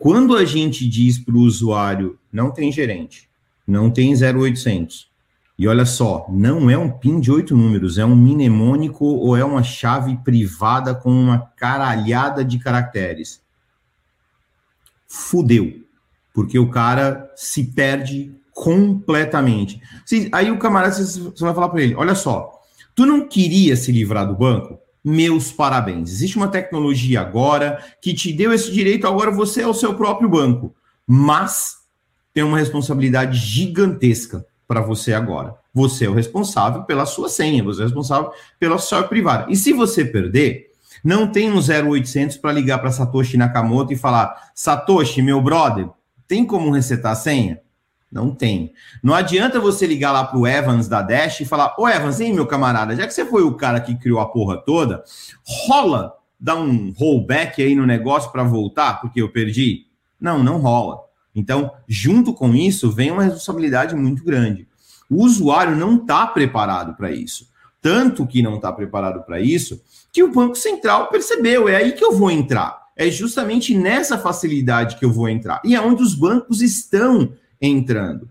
Quando 0.04 0.36
a 0.36 0.44
gente 0.44 0.86
diz 0.86 1.16
para 1.16 1.34
o 1.34 1.40
usuário, 1.40 2.18
não 2.30 2.50
tem 2.50 2.70
gerente, 2.70 3.26
não 3.66 3.90
tem 3.90 4.12
0800, 4.12 5.10
e 5.58 5.66
olha 5.66 5.86
só, 5.86 6.26
não 6.28 6.68
é 6.68 6.76
um 6.76 6.90
PIN 6.90 7.20
de 7.20 7.32
oito 7.32 7.56
números, 7.56 7.96
é 7.96 8.04
um 8.04 8.14
mnemônico 8.14 9.06
ou 9.06 9.34
é 9.34 9.42
uma 9.42 9.62
chave 9.62 10.14
privada 10.18 10.94
com 10.94 11.08
uma 11.10 11.38
caralhada 11.56 12.44
de 12.44 12.58
caracteres. 12.58 13.40
Fudeu. 15.08 15.72
Porque 16.34 16.58
o 16.58 16.68
cara 16.68 17.32
se 17.34 17.64
perde 17.64 18.30
completamente. 18.52 19.80
Aí 20.32 20.50
o 20.50 20.58
camarada, 20.58 20.92
você 20.92 21.18
vai 21.18 21.54
falar 21.54 21.70
para 21.70 21.82
ele: 21.82 21.94
olha 21.94 22.14
só, 22.14 22.60
tu 22.94 23.06
não 23.06 23.26
queria 23.26 23.74
se 23.74 23.90
livrar 23.90 24.28
do 24.28 24.36
banco? 24.36 24.78
Meus 25.04 25.52
parabéns. 25.52 26.10
Existe 26.10 26.36
uma 26.36 26.48
tecnologia 26.48 27.20
agora 27.20 27.84
que 28.00 28.14
te 28.14 28.32
deu 28.32 28.52
esse 28.52 28.72
direito, 28.72 29.06
agora 29.06 29.30
você 29.30 29.60
é 29.60 29.66
o 29.66 29.74
seu 29.74 29.94
próprio 29.94 30.28
banco. 30.28 30.74
Mas 31.06 31.76
tem 32.32 32.42
uma 32.42 32.58
responsabilidade 32.58 33.38
gigantesca 33.38 34.46
para 34.66 34.80
você 34.80 35.12
agora. 35.12 35.54
Você 35.74 36.06
é 36.06 36.08
o 36.08 36.14
responsável 36.14 36.84
pela 36.84 37.04
sua 37.04 37.28
senha, 37.28 37.62
você 37.62 37.80
é 37.80 37.84
o 37.84 37.86
responsável 37.88 38.32
pela 38.58 38.78
sua 38.78 39.02
privada. 39.02 39.46
E 39.50 39.56
se 39.56 39.72
você 39.72 40.04
perder, 40.04 40.70
não 41.04 41.30
tem 41.30 41.52
um 41.52 41.58
0800 41.58 42.38
para 42.38 42.52
ligar 42.52 42.78
para 42.78 42.90
Satoshi 42.90 43.36
Nakamoto 43.36 43.92
e 43.92 43.96
falar: 43.96 44.50
Satoshi, 44.54 45.20
meu 45.20 45.40
brother, 45.42 45.88
tem 46.26 46.46
como 46.46 46.70
resetar 46.70 47.12
a 47.12 47.16
senha? 47.16 47.60
Não 48.14 48.32
tem. 48.32 48.72
Não 49.02 49.12
adianta 49.12 49.58
você 49.58 49.88
ligar 49.88 50.12
lá 50.12 50.22
para 50.22 50.38
o 50.38 50.46
Evans 50.46 50.86
da 50.86 51.02
Dash 51.02 51.40
e 51.40 51.44
falar: 51.44 51.74
Ô 51.76 51.88
Evans, 51.88 52.20
hein, 52.20 52.32
meu 52.32 52.46
camarada, 52.46 52.94
já 52.94 53.08
que 53.08 53.12
você 53.12 53.24
foi 53.24 53.42
o 53.42 53.54
cara 53.54 53.80
que 53.80 53.96
criou 53.96 54.20
a 54.20 54.26
porra 54.26 54.56
toda, 54.56 55.02
rola, 55.66 56.14
dá 56.38 56.54
um 56.54 56.94
rollback 56.96 57.60
aí 57.60 57.74
no 57.74 57.84
negócio 57.84 58.30
para 58.30 58.44
voltar, 58.44 59.00
porque 59.00 59.20
eu 59.20 59.32
perdi? 59.32 59.86
Não, 60.20 60.44
não 60.44 60.58
rola. 60.58 61.00
Então, 61.34 61.72
junto 61.88 62.32
com 62.32 62.54
isso, 62.54 62.92
vem 62.92 63.10
uma 63.10 63.24
responsabilidade 63.24 63.96
muito 63.96 64.22
grande. 64.22 64.68
O 65.10 65.24
usuário 65.24 65.74
não 65.74 65.96
está 65.96 66.24
preparado 66.24 66.94
para 66.94 67.10
isso. 67.10 67.48
Tanto 67.82 68.24
que 68.28 68.42
não 68.42 68.56
está 68.56 68.72
preparado 68.72 69.24
para 69.24 69.40
isso, 69.40 69.82
que 70.12 70.22
o 70.22 70.30
Banco 70.30 70.54
Central 70.54 71.08
percebeu. 71.08 71.68
É 71.68 71.74
aí 71.74 71.90
que 71.90 72.04
eu 72.04 72.12
vou 72.12 72.30
entrar. 72.30 72.80
É 72.96 73.10
justamente 73.10 73.76
nessa 73.76 74.16
facilidade 74.16 74.96
que 74.96 75.04
eu 75.04 75.12
vou 75.12 75.28
entrar. 75.28 75.60
E 75.64 75.74
é 75.74 75.80
onde 75.80 76.00
os 76.00 76.14
bancos 76.14 76.62
estão 76.62 77.32
entrando. 77.66 78.28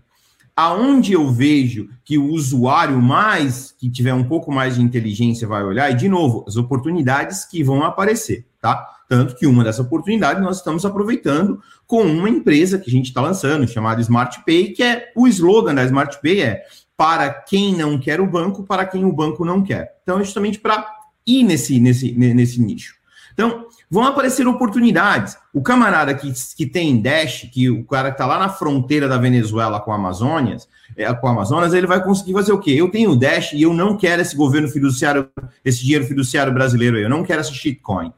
Aonde 0.56 1.12
eu 1.12 1.32
vejo 1.32 1.88
que 2.04 2.16
o 2.16 2.28
usuário 2.28 3.02
mais, 3.02 3.74
que 3.76 3.90
tiver 3.90 4.14
um 4.14 4.22
pouco 4.22 4.52
mais 4.52 4.76
de 4.76 4.82
inteligência, 4.82 5.48
vai 5.48 5.64
olhar, 5.64 5.90
e 5.90 5.94
de 5.94 6.08
novo, 6.08 6.44
as 6.46 6.56
oportunidades 6.56 7.44
que 7.44 7.62
vão 7.62 7.82
aparecer, 7.82 8.46
tá? 8.60 8.88
Tanto 9.08 9.34
que 9.34 9.46
uma 9.46 9.64
dessas 9.64 9.84
oportunidades 9.84 10.42
nós 10.42 10.58
estamos 10.58 10.84
aproveitando 10.84 11.60
com 11.86 12.02
uma 12.02 12.28
empresa 12.28 12.78
que 12.78 12.88
a 12.88 12.92
gente 12.92 13.06
está 13.06 13.20
lançando, 13.20 13.66
chamada 13.66 14.00
Smart 14.00 14.42
Pay, 14.46 14.72
que 14.72 14.82
é 14.82 15.12
o 15.16 15.26
slogan 15.26 15.74
da 15.74 15.84
Smart 15.84 16.18
Pay 16.22 16.40
é 16.40 16.62
para 16.96 17.30
quem 17.30 17.76
não 17.76 17.98
quer 17.98 18.20
o 18.20 18.26
banco, 18.26 18.62
para 18.62 18.86
quem 18.86 19.04
o 19.04 19.12
banco 19.12 19.44
não 19.44 19.62
quer. 19.62 19.98
Então, 20.02 20.20
é 20.20 20.24
justamente 20.24 20.60
para 20.60 20.86
ir 21.26 21.42
nesse, 21.42 21.80
nesse, 21.80 22.12
nesse 22.12 22.60
nicho. 22.60 22.94
Então, 23.34 23.66
vão 23.90 24.04
aparecer 24.04 24.46
oportunidades. 24.46 25.36
O 25.52 25.60
camarada 25.60 26.14
que, 26.14 26.32
que 26.56 26.66
tem 26.66 27.00
Dash, 27.02 27.48
que 27.52 27.68
o 27.68 27.84
cara 27.84 28.08
que 28.08 28.14
está 28.14 28.24
lá 28.26 28.38
na 28.38 28.48
fronteira 28.48 29.06
da 29.06 29.18
Venezuela 29.18 29.78
com 29.80 29.92
a 29.92 29.96
Amazônia, 29.96 30.56
é, 30.96 31.12
com 31.12 31.26
a 31.26 31.30
Amazonas, 31.30 31.74
ele 31.74 31.86
vai 31.86 32.02
conseguir 32.02 32.32
fazer 32.32 32.52
o 32.52 32.58
quê? 32.58 32.70
Eu 32.70 32.90
tenho 32.90 33.16
Dash 33.16 33.52
e 33.52 33.62
eu 33.62 33.74
não 33.74 33.96
quero 33.96 34.22
esse 34.22 34.36
governo 34.36 34.68
fiduciário, 34.68 35.28
esse 35.64 35.82
dinheiro 35.82 36.06
fiduciário 36.06 36.54
brasileiro, 36.54 36.96
eu 36.96 37.08
não 37.08 37.24
quero 37.24 37.40
essa 37.40 37.52
shitcoin 37.52 38.12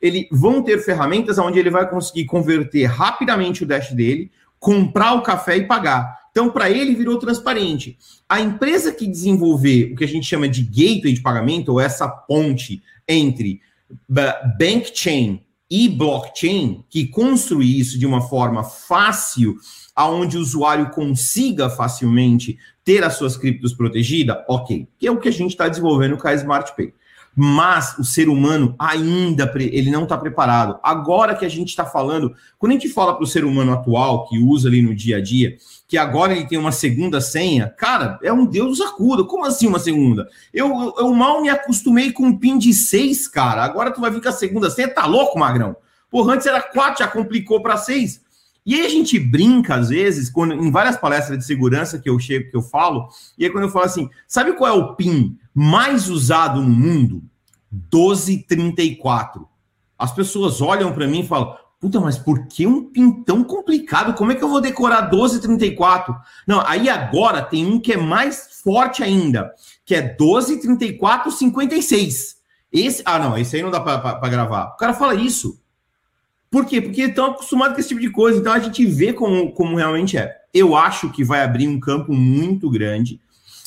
ele 0.00 0.26
vão 0.32 0.62
ter 0.62 0.78
ferramentas 0.78 1.38
onde 1.38 1.58
ele 1.58 1.70
vai 1.70 1.88
conseguir 1.88 2.24
converter 2.24 2.86
rapidamente 2.86 3.62
o 3.62 3.66
Dash 3.66 3.92
dele, 3.92 4.30
comprar 4.58 5.12
o 5.14 5.22
café 5.22 5.58
e 5.58 5.66
pagar. 5.66 6.20
Então, 6.30 6.50
para 6.50 6.70
ele, 6.70 6.94
virou 6.94 7.18
transparente. 7.18 7.98
A 8.28 8.40
empresa 8.40 8.92
que 8.92 9.06
desenvolver 9.06 9.92
o 9.92 9.96
que 9.96 10.04
a 10.04 10.08
gente 10.08 10.26
chama 10.26 10.48
de 10.48 10.62
gateway 10.62 11.12
de 11.12 11.20
pagamento, 11.20 11.72
ou 11.72 11.80
essa 11.80 12.08
ponte 12.08 12.82
entre 13.06 13.60
bank 14.58 14.92
chain 14.94 15.44
e 15.70 15.88
blockchain, 15.88 16.84
que 16.88 17.06
construir 17.06 17.78
isso 17.78 17.98
de 17.98 18.06
uma 18.06 18.20
forma 18.20 18.64
fácil, 18.64 19.56
aonde 19.94 20.36
o 20.36 20.40
usuário 20.40 20.90
consiga 20.90 21.70
facilmente 21.70 22.58
ter 22.84 23.04
as 23.04 23.14
suas 23.14 23.36
criptos 23.36 23.72
protegidas, 23.72 24.38
ok. 24.48 24.88
Que 24.98 25.06
é 25.06 25.10
o 25.10 25.20
que 25.20 25.28
a 25.28 25.32
gente 25.32 25.50
está 25.50 25.68
desenvolvendo 25.68 26.16
com 26.16 26.26
a 26.26 26.34
Smart 26.34 26.74
Pay 26.74 26.92
mas 27.34 27.96
o 27.98 28.04
ser 28.04 28.28
humano 28.28 28.74
ainda 28.78 29.50
ele 29.56 29.90
não 29.90 30.02
está 30.02 30.16
preparado. 30.18 30.78
Agora 30.82 31.34
que 31.34 31.44
a 31.44 31.48
gente 31.48 31.68
está 31.68 31.84
falando, 31.84 32.34
quando 32.58 32.72
a 32.72 32.74
gente 32.74 32.88
fala 32.88 33.14
para 33.14 33.24
o 33.24 33.26
ser 33.26 33.44
humano 33.44 33.72
atual 33.72 34.26
que 34.28 34.38
usa 34.38 34.68
ali 34.68 34.82
no 34.82 34.94
dia 34.94 35.18
a 35.18 35.20
dia, 35.22 35.56
que 35.86 35.96
agora 35.96 36.32
ele 36.32 36.46
tem 36.46 36.58
uma 36.58 36.72
segunda 36.72 37.20
senha, 37.20 37.68
cara, 37.68 38.18
é 38.22 38.32
um 38.32 38.44
Deus 38.44 38.80
acuda. 38.80 39.24
Como 39.24 39.44
assim 39.44 39.66
uma 39.66 39.78
segunda? 39.78 40.28
Eu, 40.52 40.68
eu, 40.68 40.94
eu 40.98 41.14
mal 41.14 41.40
me 41.40 41.48
acostumei 41.48 42.12
com 42.12 42.24
um 42.24 42.36
PIN 42.36 42.58
de 42.58 42.72
seis, 42.74 43.26
cara. 43.26 43.64
Agora 43.64 43.90
tu 43.90 44.00
vai 44.00 44.10
a 44.24 44.32
segunda 44.32 44.70
senha, 44.70 44.92
tá 44.92 45.06
louco, 45.06 45.38
Magrão? 45.38 45.76
Porra, 46.10 46.34
antes 46.34 46.46
era 46.46 46.60
quatro, 46.60 47.04
já 47.04 47.08
complicou 47.08 47.62
para 47.62 47.76
seis. 47.76 48.20
E 48.64 48.74
aí 48.74 48.86
a 48.86 48.88
gente 48.88 49.18
brinca, 49.18 49.76
às 49.76 49.88
vezes, 49.88 50.30
quando, 50.30 50.54
em 50.54 50.70
várias 50.70 50.96
palestras 50.96 51.38
de 51.38 51.44
segurança 51.44 51.98
que 51.98 52.08
eu 52.08 52.18
chego, 52.18 52.50
que 52.50 52.56
eu 52.56 52.62
falo, 52.62 53.08
e 53.38 53.44
aí 53.44 53.50
quando 53.50 53.64
eu 53.64 53.70
falo 53.70 53.86
assim, 53.86 54.08
sabe 54.28 54.52
qual 54.52 54.70
é 54.70 54.78
o 54.78 54.94
PIN 54.94 55.38
mais 55.54 56.08
usado 56.08 56.60
no 56.60 56.68
mundo? 56.68 57.22
1234. 57.70 59.48
As 59.98 60.12
pessoas 60.12 60.60
olham 60.60 60.92
para 60.92 61.06
mim 61.06 61.20
e 61.20 61.26
falam, 61.26 61.56
puta, 61.80 61.98
mas 62.00 62.18
por 62.18 62.46
que 62.46 62.66
um 62.66 62.84
PIN 62.84 63.22
tão 63.22 63.42
complicado? 63.42 64.12
Como 64.14 64.32
é 64.32 64.34
que 64.34 64.44
eu 64.44 64.48
vou 64.48 64.60
decorar 64.60 65.10
1234? 65.10 66.14
Não, 66.46 66.60
aí 66.66 66.88
agora 66.88 67.42
tem 67.42 67.66
um 67.66 67.80
que 67.80 67.94
é 67.94 67.96
mais 67.96 68.60
forte 68.62 69.02
ainda, 69.02 69.52
que 69.84 69.94
é 69.94 70.02
123456. 70.02 72.38
Esse, 72.72 73.02
ah, 73.04 73.18
não, 73.18 73.36
esse 73.36 73.56
aí 73.56 73.62
não 73.62 73.70
dá 73.70 73.80
para 73.80 74.28
gravar. 74.28 74.74
O 74.74 74.76
cara 74.76 74.94
fala 74.94 75.14
isso. 75.14 75.59
Por 76.50 76.66
quê? 76.66 76.80
Porque 76.80 77.02
estão 77.02 77.26
acostumados 77.26 77.74
com 77.74 77.80
esse 77.80 77.90
tipo 77.90 78.00
de 78.00 78.10
coisa. 78.10 78.40
Então 78.40 78.52
a 78.52 78.58
gente 78.58 78.84
vê 78.84 79.12
como, 79.12 79.52
como 79.52 79.76
realmente 79.76 80.18
é. 80.18 80.36
Eu 80.52 80.74
acho 80.74 81.10
que 81.10 81.22
vai 81.22 81.42
abrir 81.42 81.68
um 81.68 81.78
campo 81.78 82.12
muito 82.12 82.68
grande 82.68 83.20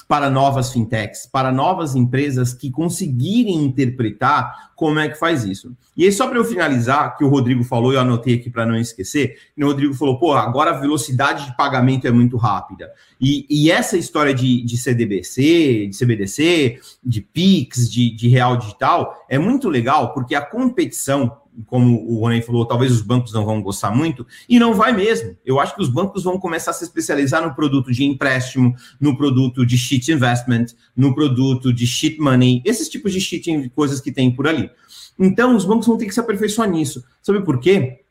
para 0.07 0.29
novas 0.29 0.71
fintechs, 0.71 1.25
para 1.25 1.51
novas 1.51 1.95
empresas 1.95 2.53
que 2.53 2.69
conseguirem 2.69 3.63
interpretar 3.63 4.72
como 4.75 4.99
é 4.99 5.09
que 5.09 5.17
faz 5.17 5.43
isso. 5.43 5.75
E 5.95 6.05
aí, 6.05 6.11
só 6.11 6.27
para 6.27 6.37
eu 6.37 6.45
finalizar, 6.45 7.15
que 7.17 7.23
o 7.23 7.29
Rodrigo 7.29 7.63
falou, 7.63 7.93
eu 7.93 7.99
anotei 7.99 8.35
aqui 8.35 8.49
para 8.49 8.65
não 8.65 8.75
esquecer, 8.75 9.37
o 9.57 9.65
Rodrigo 9.65 9.93
falou, 9.93 10.17
pô, 10.17 10.33
agora 10.33 10.71
a 10.71 10.79
velocidade 10.79 11.45
de 11.45 11.55
pagamento 11.55 12.07
é 12.07 12.11
muito 12.11 12.37
rápida. 12.37 12.91
E, 13.19 13.45
e 13.49 13.71
essa 13.71 13.97
história 13.97 14.33
de, 14.33 14.63
de 14.63 14.77
CDBC, 14.77 15.87
de 15.87 15.97
CBDC, 15.97 16.79
de 17.03 17.21
PIX, 17.21 17.89
de, 17.89 18.15
de 18.15 18.27
real 18.27 18.57
digital, 18.57 19.25
é 19.29 19.37
muito 19.37 19.69
legal, 19.69 20.13
porque 20.13 20.35
a 20.35 20.41
competição 20.41 21.37
como 21.67 22.03
o 22.07 22.19
Rony 22.19 22.41
falou, 22.41 22.65
talvez 22.65 22.91
os 22.91 23.01
bancos 23.01 23.31
não 23.33 23.45
vão 23.45 23.61
gostar 23.61 23.91
muito, 23.91 24.25
e 24.49 24.59
não 24.59 24.73
vai 24.73 24.91
mesmo. 24.91 25.37
Eu 25.45 25.59
acho 25.59 25.75
que 25.75 25.81
os 25.81 25.89
bancos 25.89 26.23
vão 26.23 26.39
começar 26.39 26.71
a 26.71 26.73
se 26.73 26.83
especializar 26.83 27.45
no 27.45 27.53
produto 27.53 27.91
de 27.91 28.03
empréstimo, 28.03 28.75
no 28.99 29.15
produto 29.15 29.65
de 29.65 29.77
shit 29.77 30.11
investment, 30.11 30.67
no 30.95 31.13
produto 31.13 31.71
de 31.71 31.85
shit 31.85 32.19
money, 32.19 32.61
esses 32.65 32.89
tipos 32.89 33.13
de 33.13 33.21
shit 33.21 33.69
coisas 33.75 34.01
que 34.01 34.11
tem 34.11 34.31
por 34.31 34.47
ali. 34.47 34.62
Então, 35.17 35.55
os 35.55 35.65
bancos 35.65 35.87
vão 35.87 35.97
ter 35.97 36.05
que 36.05 36.13
se 36.13 36.19
aperfeiçoar 36.19 36.69
nisso. 36.69 37.03
Sabe 37.21 37.41
por 37.41 37.59
quê? 37.59 38.01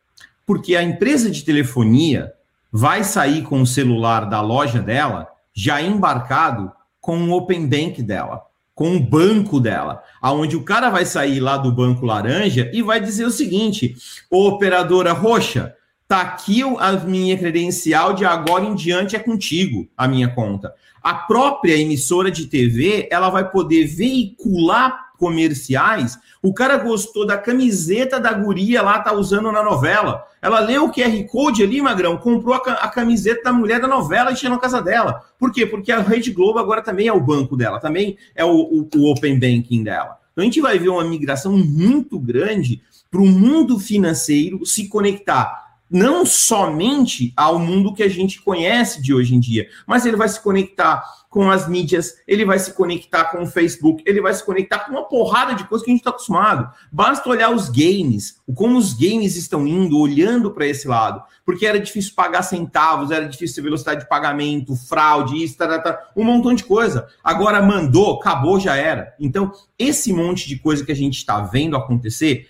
Porque 0.46 0.76
a 0.76 0.82
empresa 0.82 1.30
de 1.30 1.44
telefonia 1.44 2.32
vai 2.70 3.04
sair 3.04 3.42
com 3.42 3.60
o 3.60 3.66
celular 3.66 4.28
da 4.28 4.40
loja 4.40 4.80
dela 4.80 5.28
já 5.54 5.82
embarcado 5.82 6.72
com 7.00 7.18
o 7.28 7.32
Open 7.32 7.66
Bank 7.66 8.02
dela 8.02 8.42
com 8.74 8.96
o 8.96 9.00
banco 9.00 9.60
dela, 9.60 10.02
aonde 10.20 10.56
o 10.56 10.62
cara 10.64 10.90
vai 10.90 11.04
sair 11.04 11.40
lá 11.40 11.56
do 11.56 11.70
banco 11.70 12.06
laranja 12.06 12.70
e 12.72 12.82
vai 12.82 13.00
dizer 13.00 13.24
o 13.24 13.30
seguinte: 13.30 13.94
operadora 14.30 15.12
roxa, 15.12 15.74
tá 16.08 16.20
aqui 16.20 16.62
a 16.78 16.92
minha 16.92 17.36
credencial 17.36 18.12
de 18.12 18.24
agora 18.24 18.64
em 18.64 18.74
diante 18.74 19.16
é 19.16 19.18
contigo, 19.18 19.88
a 19.96 20.08
minha 20.08 20.28
conta. 20.28 20.74
A 21.02 21.14
própria 21.14 21.76
emissora 21.76 22.30
de 22.30 22.46
TV, 22.46 23.08
ela 23.10 23.28
vai 23.28 23.50
poder 23.50 23.86
veicular 23.86 25.11
comerciais, 25.22 26.18
o 26.42 26.52
cara 26.52 26.76
gostou 26.78 27.24
da 27.24 27.38
camiseta 27.38 28.18
da 28.18 28.32
guria 28.32 28.82
lá, 28.82 28.98
tá 28.98 29.12
usando 29.12 29.52
na 29.52 29.62
novela. 29.62 30.26
Ela 30.42 30.58
leu 30.58 30.86
o 30.86 30.92
QR 30.92 31.24
Code 31.30 31.62
ali, 31.62 31.80
Magrão, 31.80 32.16
comprou 32.16 32.56
a, 32.56 32.88
camiseta 32.88 33.44
da 33.44 33.52
mulher 33.52 33.80
da 33.80 33.86
novela 33.86 34.32
e 34.32 34.34
tinha 34.34 34.50
na 34.50 34.58
casa 34.58 34.82
dela. 34.82 35.22
Por 35.38 35.52
quê? 35.52 35.64
Porque 35.64 35.92
a 35.92 36.00
Rede 36.00 36.32
Globo 36.32 36.58
agora 36.58 36.82
também 36.82 37.06
é 37.06 37.12
o 37.12 37.20
banco 37.20 37.56
dela, 37.56 37.78
também 37.78 38.16
é 38.34 38.44
o, 38.44 38.50
o, 38.50 38.88
o 38.96 39.12
Open 39.12 39.38
Banking 39.38 39.84
dela. 39.84 40.18
Então 40.32 40.42
a 40.42 40.44
gente 40.44 40.60
vai 40.60 40.76
ver 40.76 40.88
uma 40.88 41.04
migração 41.04 41.56
muito 41.56 42.18
grande 42.18 42.82
para 43.08 43.20
o 43.20 43.26
mundo 43.26 43.78
financeiro 43.78 44.66
se 44.66 44.88
conectar 44.88 45.62
não 45.88 46.24
somente 46.24 47.34
ao 47.36 47.58
mundo 47.58 47.92
que 47.92 48.02
a 48.02 48.08
gente 48.08 48.40
conhece 48.40 49.02
de 49.02 49.12
hoje 49.12 49.34
em 49.34 49.40
dia, 49.40 49.68
mas 49.86 50.06
ele 50.06 50.16
vai 50.16 50.26
se 50.26 50.42
conectar 50.42 51.04
com 51.32 51.50
as 51.50 51.66
mídias, 51.66 52.16
ele 52.28 52.44
vai 52.44 52.58
se 52.58 52.74
conectar 52.74 53.24
com 53.24 53.42
o 53.42 53.46
Facebook, 53.46 54.04
ele 54.06 54.20
vai 54.20 54.34
se 54.34 54.44
conectar 54.44 54.80
com 54.80 54.92
uma 54.92 55.08
porrada 55.08 55.54
de 55.54 55.64
coisas 55.64 55.82
que 55.82 55.90
a 55.90 55.94
gente 55.94 56.02
está 56.02 56.10
acostumado. 56.10 56.70
Basta 56.92 57.26
olhar 57.26 57.50
os 57.50 57.70
games, 57.70 58.38
como 58.54 58.76
os 58.76 58.92
games 58.92 59.34
estão 59.34 59.66
indo, 59.66 59.98
olhando 59.98 60.50
para 60.50 60.66
esse 60.66 60.86
lado, 60.86 61.22
porque 61.42 61.64
era 61.64 61.80
difícil 61.80 62.12
pagar 62.14 62.42
centavos, 62.42 63.10
era 63.10 63.26
difícil 63.26 63.62
velocidade 63.62 64.02
de 64.02 64.08
pagamento, 64.10 64.76
fraude, 64.76 65.42
isso, 65.42 65.56
tá, 65.56 65.78
tá, 65.78 66.10
um 66.14 66.22
montão 66.22 66.52
de 66.52 66.64
coisa. 66.64 67.08
Agora 67.24 67.62
mandou, 67.62 68.20
acabou, 68.20 68.60
já 68.60 68.76
era. 68.76 69.14
Então, 69.18 69.52
esse 69.78 70.12
monte 70.12 70.46
de 70.46 70.58
coisa 70.58 70.84
que 70.84 70.92
a 70.92 70.96
gente 70.96 71.16
está 71.16 71.40
vendo 71.40 71.78
acontecer, 71.78 72.46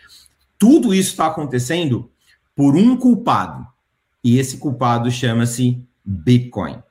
tudo 0.59 0.93
isso 0.93 1.11
está 1.11 1.29
acontecendo 1.29 2.11
por 2.57 2.75
um 2.75 2.97
culpado. 2.97 3.65
E 4.25 4.41
esse 4.41 4.57
culpado 4.57 5.09
chama-se 5.09 5.81
Bitcoin. 6.05 6.83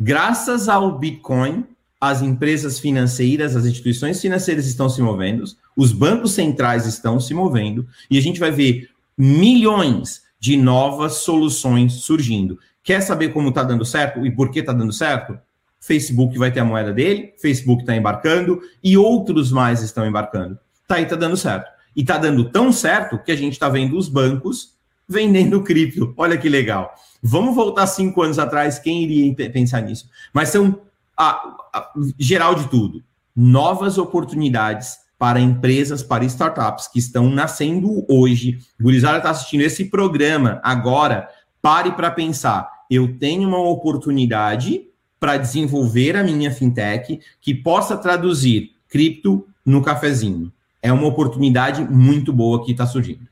Graças 0.00 0.68
ao 0.68 0.96
Bitcoin, 0.96 1.64
as 2.00 2.22
empresas 2.22 2.78
financeiras, 2.78 3.56
as 3.56 3.66
instituições 3.66 4.20
financeiras 4.20 4.66
estão 4.66 4.88
se 4.88 5.02
movendo, 5.02 5.42
os 5.76 5.90
bancos 5.90 6.32
centrais 6.32 6.86
estão 6.86 7.18
se 7.18 7.34
movendo, 7.34 7.84
e 8.08 8.16
a 8.16 8.20
gente 8.22 8.38
vai 8.38 8.52
ver 8.52 8.90
milhões 9.16 10.22
de 10.38 10.56
novas 10.56 11.14
soluções 11.14 11.94
surgindo. 11.94 12.58
Quer 12.84 13.00
saber 13.00 13.32
como 13.32 13.48
está 13.48 13.64
dando 13.64 13.84
certo 13.84 14.24
e 14.24 14.30
por 14.30 14.52
que 14.52 14.60
está 14.60 14.72
dando 14.72 14.92
certo? 14.92 15.36
Facebook 15.80 16.38
vai 16.38 16.52
ter 16.52 16.60
a 16.60 16.64
moeda 16.64 16.92
dele, 16.92 17.34
Facebook 17.40 17.82
está 17.82 17.96
embarcando 17.96 18.60
e 18.82 18.96
outros 18.96 19.50
mais 19.50 19.82
estão 19.82 20.06
embarcando. 20.06 20.58
Tá 20.86 20.94
aí, 20.94 21.06
tá 21.06 21.16
dando 21.16 21.36
certo. 21.36 21.70
E 21.94 22.04
tá 22.04 22.16
dando 22.16 22.48
tão 22.50 22.72
certo 22.72 23.18
que 23.18 23.32
a 23.32 23.36
gente 23.36 23.54
está 23.54 23.68
vendo 23.68 23.96
os 23.96 24.08
bancos 24.08 24.77
vendendo 25.08 25.62
cripto. 25.64 26.12
Olha 26.16 26.36
que 26.36 26.48
legal. 26.48 26.94
Vamos 27.22 27.54
voltar 27.54 27.86
cinco 27.86 28.22
anos 28.22 28.38
atrás, 28.38 28.78
quem 28.78 29.02
iria 29.02 29.50
pensar 29.50 29.80
nisso? 29.80 30.08
Mas 30.32 30.50
são 30.50 30.80
a, 31.16 31.30
a, 31.72 31.92
geral 32.18 32.54
de 32.54 32.68
tudo, 32.68 33.02
novas 33.34 33.98
oportunidades 33.98 34.98
para 35.18 35.40
empresas, 35.40 36.02
para 36.02 36.24
startups 36.24 36.86
que 36.86 37.00
estão 37.00 37.28
nascendo 37.28 38.06
hoje. 38.08 38.58
Gurizada 38.80 39.18
está 39.18 39.30
assistindo 39.30 39.62
esse 39.62 39.86
programa 39.86 40.60
agora. 40.62 41.28
Pare 41.60 41.90
para 41.92 42.10
pensar. 42.10 42.68
Eu 42.88 43.18
tenho 43.18 43.48
uma 43.48 43.58
oportunidade 43.58 44.84
para 45.18 45.36
desenvolver 45.36 46.16
a 46.16 46.22
minha 46.22 46.52
fintech 46.52 47.20
que 47.40 47.52
possa 47.52 47.96
traduzir 47.96 48.70
cripto 48.88 49.44
no 49.66 49.82
cafezinho. 49.82 50.52
É 50.80 50.92
uma 50.92 51.08
oportunidade 51.08 51.82
muito 51.82 52.32
boa 52.32 52.64
que 52.64 52.70
está 52.70 52.86
surgindo. 52.86 53.26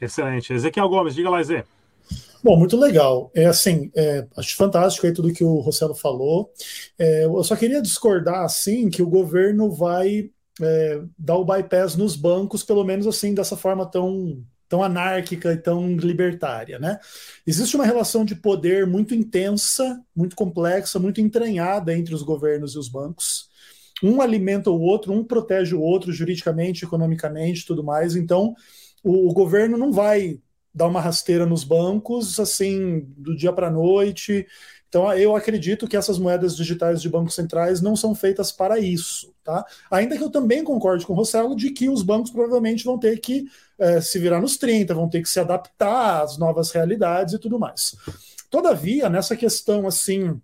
Excelente. 0.00 0.52
Ezequiel 0.52 0.88
Gomes, 0.88 1.14
diga 1.14 1.30
lá, 1.30 1.42
Zé. 1.42 1.64
Bom, 2.42 2.56
muito 2.56 2.76
legal. 2.76 3.30
É 3.34 3.46
assim, 3.46 3.90
é, 3.94 4.26
acho 4.36 4.54
fantástico 4.56 5.06
aí 5.06 5.12
tudo 5.12 5.32
que 5.32 5.42
o 5.42 5.58
Rossello 5.58 5.94
falou. 5.94 6.52
É, 6.98 7.24
eu 7.24 7.42
só 7.42 7.56
queria 7.56 7.82
discordar 7.82 8.44
assim 8.44 8.88
que 8.88 9.02
o 9.02 9.08
governo 9.08 9.70
vai 9.70 10.30
é, 10.60 11.02
dar 11.18 11.36
o 11.36 11.44
bypass 11.44 11.96
nos 11.96 12.14
bancos, 12.14 12.62
pelo 12.62 12.84
menos 12.84 13.06
assim, 13.06 13.34
dessa 13.34 13.56
forma 13.56 13.84
tão 13.84 14.44
tão 14.68 14.82
anárquica 14.82 15.52
e 15.52 15.56
tão 15.56 15.96
libertária, 15.96 16.78
né? 16.78 16.98
Existe 17.46 17.76
uma 17.76 17.84
relação 17.84 18.24
de 18.24 18.34
poder 18.34 18.84
muito 18.84 19.14
intensa, 19.14 20.02
muito 20.14 20.34
complexa, 20.34 20.98
muito 20.98 21.20
entranhada 21.20 21.96
entre 21.96 22.12
os 22.12 22.22
governos 22.22 22.74
e 22.74 22.78
os 22.78 22.88
bancos. 22.88 23.48
Um 24.02 24.20
alimenta 24.20 24.68
o 24.68 24.80
outro, 24.80 25.12
um 25.12 25.24
protege 25.24 25.74
o 25.74 25.80
outro 25.80 26.12
juridicamente, 26.12 26.84
economicamente, 26.84 27.64
tudo 27.64 27.84
mais. 27.84 28.16
Então, 28.16 28.54
o, 29.06 29.30
o 29.30 29.32
governo 29.32 29.78
não 29.78 29.92
vai 29.92 30.40
dar 30.74 30.88
uma 30.88 31.00
rasteira 31.00 31.46
nos 31.46 31.62
bancos 31.62 32.40
assim 32.40 33.00
do 33.16 33.36
dia 33.36 33.52
para 33.52 33.68
a 33.68 33.70
noite. 33.70 34.46
Então, 34.88 35.12
eu 35.12 35.36
acredito 35.36 35.86
que 35.86 35.96
essas 35.96 36.18
moedas 36.18 36.56
digitais 36.56 37.00
de 37.00 37.08
bancos 37.08 37.34
centrais 37.34 37.80
não 37.80 37.94
são 37.94 38.14
feitas 38.14 38.50
para 38.50 38.78
isso, 38.78 39.32
tá? 39.44 39.64
Ainda 39.90 40.16
que 40.16 40.22
eu 40.22 40.30
também 40.30 40.64
concorde 40.64 41.06
com 41.06 41.12
o 41.12 41.16
Rossello 41.16 41.54
de 41.54 41.70
que 41.70 41.88
os 41.88 42.02
bancos 42.02 42.30
provavelmente 42.30 42.84
vão 42.84 42.98
ter 42.98 43.18
que 43.18 43.46
é, 43.78 44.00
se 44.00 44.18
virar 44.18 44.40
nos 44.40 44.56
30, 44.56 44.94
vão 44.94 45.08
ter 45.08 45.22
que 45.22 45.28
se 45.28 45.38
adaptar 45.38 46.22
às 46.22 46.36
novas 46.36 46.70
realidades 46.70 47.34
e 47.34 47.38
tudo 47.38 47.58
mais. 47.58 47.96
Todavia, 48.50 49.08
nessa 49.08 49.36
questão 49.36 49.86
assim 49.86 50.40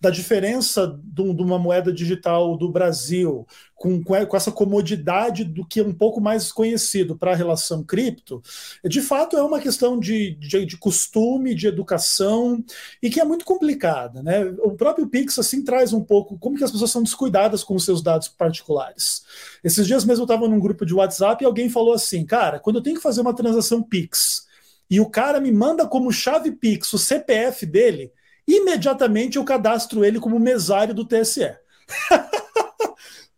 da 0.00 0.10
diferença 0.10 0.98
de 1.02 1.22
uma 1.22 1.58
moeda 1.58 1.92
digital 1.92 2.56
do 2.56 2.70
Brasil 2.70 3.46
com, 3.74 4.02
com 4.02 4.36
essa 4.36 4.52
comodidade 4.52 5.44
do 5.44 5.66
que 5.66 5.80
é 5.80 5.82
um 5.82 5.92
pouco 5.92 6.20
mais 6.20 6.52
conhecido 6.52 7.16
para 7.16 7.32
a 7.32 7.34
relação 7.34 7.82
cripto, 7.82 8.40
de 8.84 9.00
fato 9.00 9.36
é 9.36 9.42
uma 9.42 9.58
questão 9.58 9.98
de, 9.98 10.36
de, 10.36 10.64
de, 10.64 10.76
costume, 10.76 11.54
de 11.54 11.66
educação 11.66 12.62
e 13.02 13.10
que 13.10 13.20
é 13.20 13.24
muito 13.24 13.44
complicada. 13.44 14.22
Né? 14.22 14.44
O 14.60 14.72
próprio 14.72 15.08
Pix 15.08 15.38
assim 15.38 15.64
traz 15.64 15.92
um 15.92 16.04
pouco 16.04 16.38
como 16.38 16.56
que 16.56 16.62
as 16.64 16.70
pessoas 16.70 16.90
são 16.90 17.02
descuidadas 17.02 17.64
com 17.64 17.74
os 17.74 17.84
seus 17.84 18.02
dados 18.02 18.28
particulares. 18.28 19.24
Esses 19.64 19.86
dias 19.86 20.04
mesmo 20.04 20.22
eu 20.22 20.26
estava 20.26 20.46
num 20.46 20.60
grupo 20.60 20.86
de 20.86 20.94
WhatsApp 20.94 21.42
e 21.42 21.46
alguém 21.46 21.68
falou 21.68 21.94
assim, 21.94 22.24
cara, 22.24 22.60
quando 22.60 22.76
eu 22.76 22.82
tenho 22.82 22.96
que 22.96 23.02
fazer 23.02 23.20
uma 23.20 23.34
transação 23.34 23.82
Pix 23.82 24.46
e 24.88 25.00
o 25.00 25.10
cara 25.10 25.40
me 25.40 25.50
manda 25.50 25.88
como 25.88 26.12
chave 26.12 26.52
Pix 26.52 26.92
o 26.92 26.98
CPF 26.98 27.66
dele, 27.66 28.12
imediatamente 28.46 29.36
eu 29.36 29.44
cadastro 29.44 30.04
ele 30.04 30.20
como 30.20 30.38
mesário 30.38 30.94
do 30.94 31.04
TSE. 31.04 31.54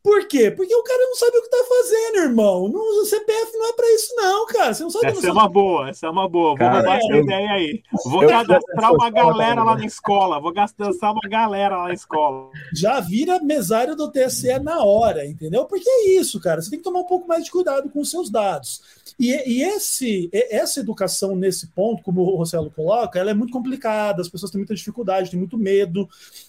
Por 0.04 0.28
quê? 0.28 0.50
Porque 0.50 0.76
o 0.76 0.82
cara 0.82 1.02
não 1.02 1.14
sabe 1.14 1.38
o 1.38 1.42
que 1.42 1.48
tá 1.48 1.64
fazendo, 1.66 2.24
irmão. 2.24 2.64
o 2.64 3.06
CPF 3.06 3.56
não 3.56 3.70
é 3.70 3.72
para 3.72 3.94
isso, 3.94 4.14
não, 4.14 4.46
cara. 4.46 4.74
Você 4.74 4.82
não 4.82 4.90
sabe. 4.90 5.06
Essa 5.06 5.28
é 5.28 5.32
uma 5.32 5.48
boa, 5.48 5.88
essa 5.88 6.06
é 6.06 6.10
uma 6.10 6.28
boa. 6.28 6.54
Cara, 6.56 6.72
Vou 6.72 6.80
roubar 6.82 6.98
essa 6.98 7.16
ideia 7.16 7.50
aí. 7.50 7.82
Vou 8.04 8.22
eu, 8.22 8.28
cadastrar 8.28 8.90
eu, 8.90 8.96
uma 8.96 9.08
galera 9.08 9.64
lá 9.64 9.74
na 9.74 9.86
escola. 9.86 10.38
Vou 10.38 10.52
cadastrar 10.52 11.12
uma 11.12 11.26
galera 11.26 11.78
lá 11.78 11.88
na 11.88 11.94
escola. 11.94 12.50
Já 12.74 13.00
vira 13.00 13.40
mesário 13.40 13.96
do 13.96 14.12
TSE 14.12 14.58
na 14.58 14.84
hora, 14.84 15.26
entendeu? 15.26 15.64
Porque 15.64 15.88
é 15.88 16.10
isso, 16.10 16.38
cara. 16.38 16.60
Você 16.60 16.68
tem 16.68 16.80
que 16.80 16.84
tomar 16.84 17.00
um 17.00 17.06
pouco 17.06 17.26
mais 17.26 17.42
de 17.42 17.50
cuidado 17.50 17.88
com 17.88 18.02
os 18.02 18.10
seus 18.10 18.28
dados. 18.28 18.82
E, 19.18 19.30
e 19.30 19.62
esse, 19.62 20.28
essa 20.32 20.80
educação 20.80 21.34
nesse 21.34 21.68
ponto, 21.68 22.02
como 22.02 22.20
o 22.20 22.36
Rossello 22.36 22.70
coloca, 22.70 23.18
ela 23.18 23.30
é 23.30 23.34
muito 23.34 23.52
complicada, 23.54 24.20
as 24.20 24.28
pessoas 24.28 24.50
têm 24.50 24.58
muita 24.58 24.74
dificuldade, 24.74 25.30
têm 25.30 25.38
muito 25.38 25.56
medo. 25.56 26.06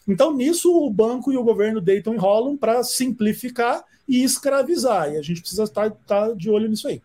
Então, 0.07 0.33
nisso, 0.33 0.71
o 0.71 0.89
banco 0.89 1.31
e 1.31 1.37
o 1.37 1.43
governo 1.43 1.81
deitam 1.81 2.13
e 2.13 2.17
enrolam 2.17 2.55
para 2.55 2.83
simplificar 2.83 3.83
e 4.07 4.23
escravizar. 4.23 5.11
E 5.11 5.17
a 5.17 5.21
gente 5.21 5.41
precisa 5.41 5.63
estar, 5.63 5.87
estar 5.87 6.35
de 6.35 6.49
olho 6.49 6.69
nisso 6.69 6.87
aí. 6.87 7.01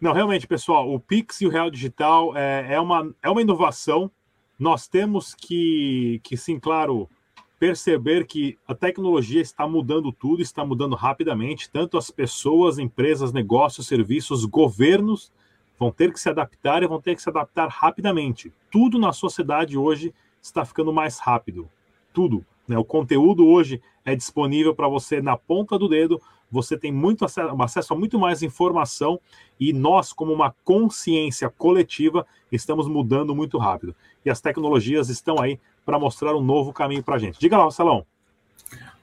Não, 0.00 0.12
realmente, 0.12 0.48
pessoal, 0.48 0.92
o 0.92 0.98
Pix 0.98 1.40
e 1.40 1.46
o 1.46 1.50
Real 1.50 1.70
Digital 1.70 2.36
é, 2.36 2.74
é, 2.74 2.80
uma, 2.80 3.14
é 3.22 3.30
uma 3.30 3.40
inovação. 3.40 4.10
Nós 4.58 4.88
temos 4.88 5.32
que, 5.32 6.20
que, 6.24 6.36
sim, 6.36 6.58
claro, 6.58 7.08
perceber 7.56 8.26
que 8.26 8.58
a 8.66 8.74
tecnologia 8.74 9.40
está 9.40 9.68
mudando 9.68 10.10
tudo, 10.10 10.42
está 10.42 10.64
mudando 10.64 10.96
rapidamente, 10.96 11.70
tanto 11.70 11.96
as 11.96 12.10
pessoas, 12.10 12.80
empresas, 12.80 13.32
negócios, 13.32 13.86
serviços, 13.86 14.44
governos 14.44 15.30
vão 15.78 15.92
ter 15.92 16.12
que 16.12 16.18
se 16.18 16.28
adaptar 16.28 16.82
e 16.82 16.88
vão 16.88 17.00
ter 17.00 17.14
que 17.14 17.22
se 17.22 17.28
adaptar 17.28 17.68
rapidamente. 17.68 18.52
Tudo 18.70 18.98
na 18.98 19.12
sociedade 19.12 19.78
hoje 19.78 20.12
está 20.42 20.64
ficando 20.64 20.92
mais 20.92 21.18
rápido. 21.18 21.68
Tudo. 22.12 22.44
Né? 22.66 22.76
O 22.76 22.84
conteúdo 22.84 23.46
hoje 23.46 23.80
é 24.04 24.14
disponível 24.16 24.74
para 24.74 24.88
você 24.88 25.22
na 25.22 25.36
ponta 25.36 25.78
do 25.78 25.88
dedo, 25.88 26.20
você 26.50 26.76
tem 26.76 26.92
muito 26.92 27.24
acesso, 27.24 27.62
acesso 27.62 27.94
a 27.94 27.96
muito 27.96 28.18
mais 28.18 28.42
informação 28.42 29.18
e 29.58 29.72
nós, 29.72 30.12
como 30.12 30.32
uma 30.32 30.54
consciência 30.64 31.48
coletiva, 31.48 32.26
estamos 32.50 32.86
mudando 32.86 33.34
muito 33.34 33.56
rápido. 33.56 33.94
E 34.24 34.30
as 34.30 34.40
tecnologias 34.40 35.08
estão 35.08 35.40
aí 35.40 35.58
para 35.84 35.98
mostrar 35.98 36.36
um 36.36 36.42
novo 36.42 36.72
caminho 36.72 37.02
para 37.02 37.14
a 37.14 37.18
gente. 37.18 37.40
Diga 37.40 37.56
lá, 37.56 37.70
Salão. 37.70 38.04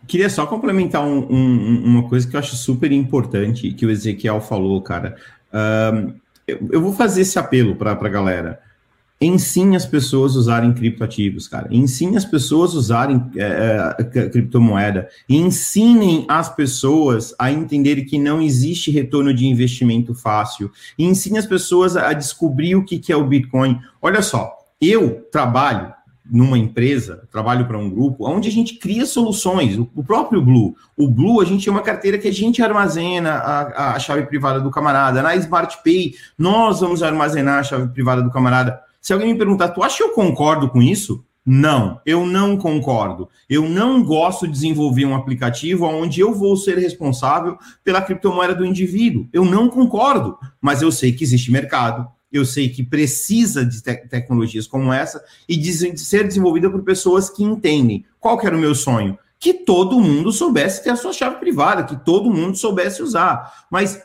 Queria 0.07 0.29
só 0.29 0.45
complementar 0.45 1.03
um, 1.03 1.27
um, 1.29 1.83
uma 1.85 2.07
coisa 2.07 2.27
que 2.27 2.35
eu 2.35 2.39
acho 2.39 2.55
super 2.55 2.91
importante 2.91 3.71
que 3.73 3.85
o 3.85 3.91
Ezequiel 3.91 4.39
falou, 4.39 4.81
cara. 4.81 5.17
Um, 5.53 6.13
eu, 6.47 6.59
eu, 6.71 6.81
vou 6.81 6.93
fazer 6.93 7.21
esse 7.21 7.37
apelo 7.37 7.75
para 7.75 7.91
a 7.91 8.09
galera. 8.09 8.61
Ensine 9.21 9.75
as 9.75 9.85
pessoas 9.85 10.35
a 10.35 10.39
usarem 10.39 10.71
criptoativos, 10.71 11.45
cara. 11.45 11.67
Ensine 11.69 12.15
as 12.15 12.23
pessoas 12.23 12.73
a 12.73 12.77
usarem 12.77 13.29
é, 13.35 13.95
é, 13.99 14.29
criptomoeda. 14.29 15.09
Ensinem 15.27 16.25
as 16.29 16.47
pessoas 16.47 17.35
a 17.37 17.51
entenderem 17.51 18.05
que 18.05 18.17
não 18.17 18.41
existe 18.41 18.91
retorno 18.91 19.33
de 19.33 19.45
investimento 19.45 20.15
fácil. 20.15 20.71
Ensine 20.97 21.37
as 21.37 21.45
pessoas 21.45 21.97
a 21.97 22.13
descobrir 22.13 22.75
o 22.75 22.85
que, 22.85 22.97
que 22.97 23.11
é 23.11 23.15
o 23.15 23.25
Bitcoin. 23.25 23.77
Olha 24.01 24.21
só, 24.21 24.57
eu 24.79 25.27
trabalho 25.29 25.93
numa 26.31 26.57
empresa, 26.57 27.27
trabalho 27.31 27.65
para 27.65 27.77
um 27.77 27.89
grupo, 27.89 28.29
onde 28.29 28.47
a 28.47 28.51
gente 28.51 28.75
cria 28.75 29.05
soluções. 29.05 29.77
O 29.77 30.03
próprio 30.03 30.41
Blue. 30.41 30.75
O 30.95 31.09
Blue, 31.09 31.41
a 31.41 31.45
gente 31.45 31.65
tem 31.65 31.73
uma 31.73 31.81
carteira 31.81 32.17
que 32.17 32.27
a 32.27 32.33
gente 32.33 32.61
armazena 32.61 33.31
a, 33.31 33.95
a 33.95 33.99
chave 33.99 34.27
privada 34.27 34.61
do 34.61 34.69
camarada. 34.69 35.21
Na 35.21 35.35
Smart 35.35 35.79
Pay, 35.83 36.13
nós 36.37 36.79
vamos 36.79 37.01
armazenar 37.01 37.59
a 37.59 37.63
chave 37.63 37.87
privada 37.89 38.21
do 38.21 38.31
camarada. 38.31 38.79
Se 39.01 39.13
alguém 39.13 39.31
me 39.31 39.37
perguntar, 39.37 39.69
tu 39.69 39.83
acha 39.83 39.97
que 39.97 40.03
eu 40.03 40.13
concordo 40.13 40.69
com 40.69 40.81
isso? 40.81 41.23
Não, 41.45 41.99
eu 42.05 42.25
não 42.27 42.57
concordo. 42.57 43.27
Eu 43.49 43.67
não 43.67 44.03
gosto 44.03 44.45
de 44.45 44.53
desenvolver 44.53 45.05
um 45.05 45.15
aplicativo 45.15 45.85
onde 45.85 46.19
eu 46.19 46.33
vou 46.33 46.55
ser 46.55 46.77
responsável 46.77 47.57
pela 47.83 48.01
criptomoeda 48.01 48.53
do 48.53 48.65
indivíduo. 48.65 49.27
Eu 49.33 49.43
não 49.43 49.69
concordo, 49.69 50.37
mas 50.61 50.81
eu 50.81 50.91
sei 50.91 51.11
que 51.11 51.23
existe 51.23 51.51
mercado, 51.51 52.07
eu 52.31 52.45
sei 52.45 52.69
que 52.69 52.83
precisa 52.83 53.65
de 53.65 53.81
te 53.81 53.95
tecnologias 54.07 54.67
como 54.67 54.93
essa 54.93 55.23
e 55.47 55.57
de, 55.57 55.97
ser 55.97 56.27
desenvolvida 56.27 56.69
por 56.69 56.83
pessoas 56.83 57.29
que 57.29 57.43
entendem. 57.43 58.05
Qual 58.19 58.37
que 58.37 58.45
era 58.45 58.55
o 58.55 58.59
meu 58.59 58.75
sonho? 58.75 59.17
Que 59.39 59.53
todo 59.53 59.99
mundo 59.99 60.31
soubesse 60.31 60.83
ter 60.83 60.91
a 60.91 60.95
sua 60.95 61.13
chave 61.13 61.37
privada, 61.37 61.83
que 61.83 61.95
todo 61.95 62.29
mundo 62.29 62.57
soubesse 62.57 63.01
usar. 63.01 63.65
Mas 63.71 63.99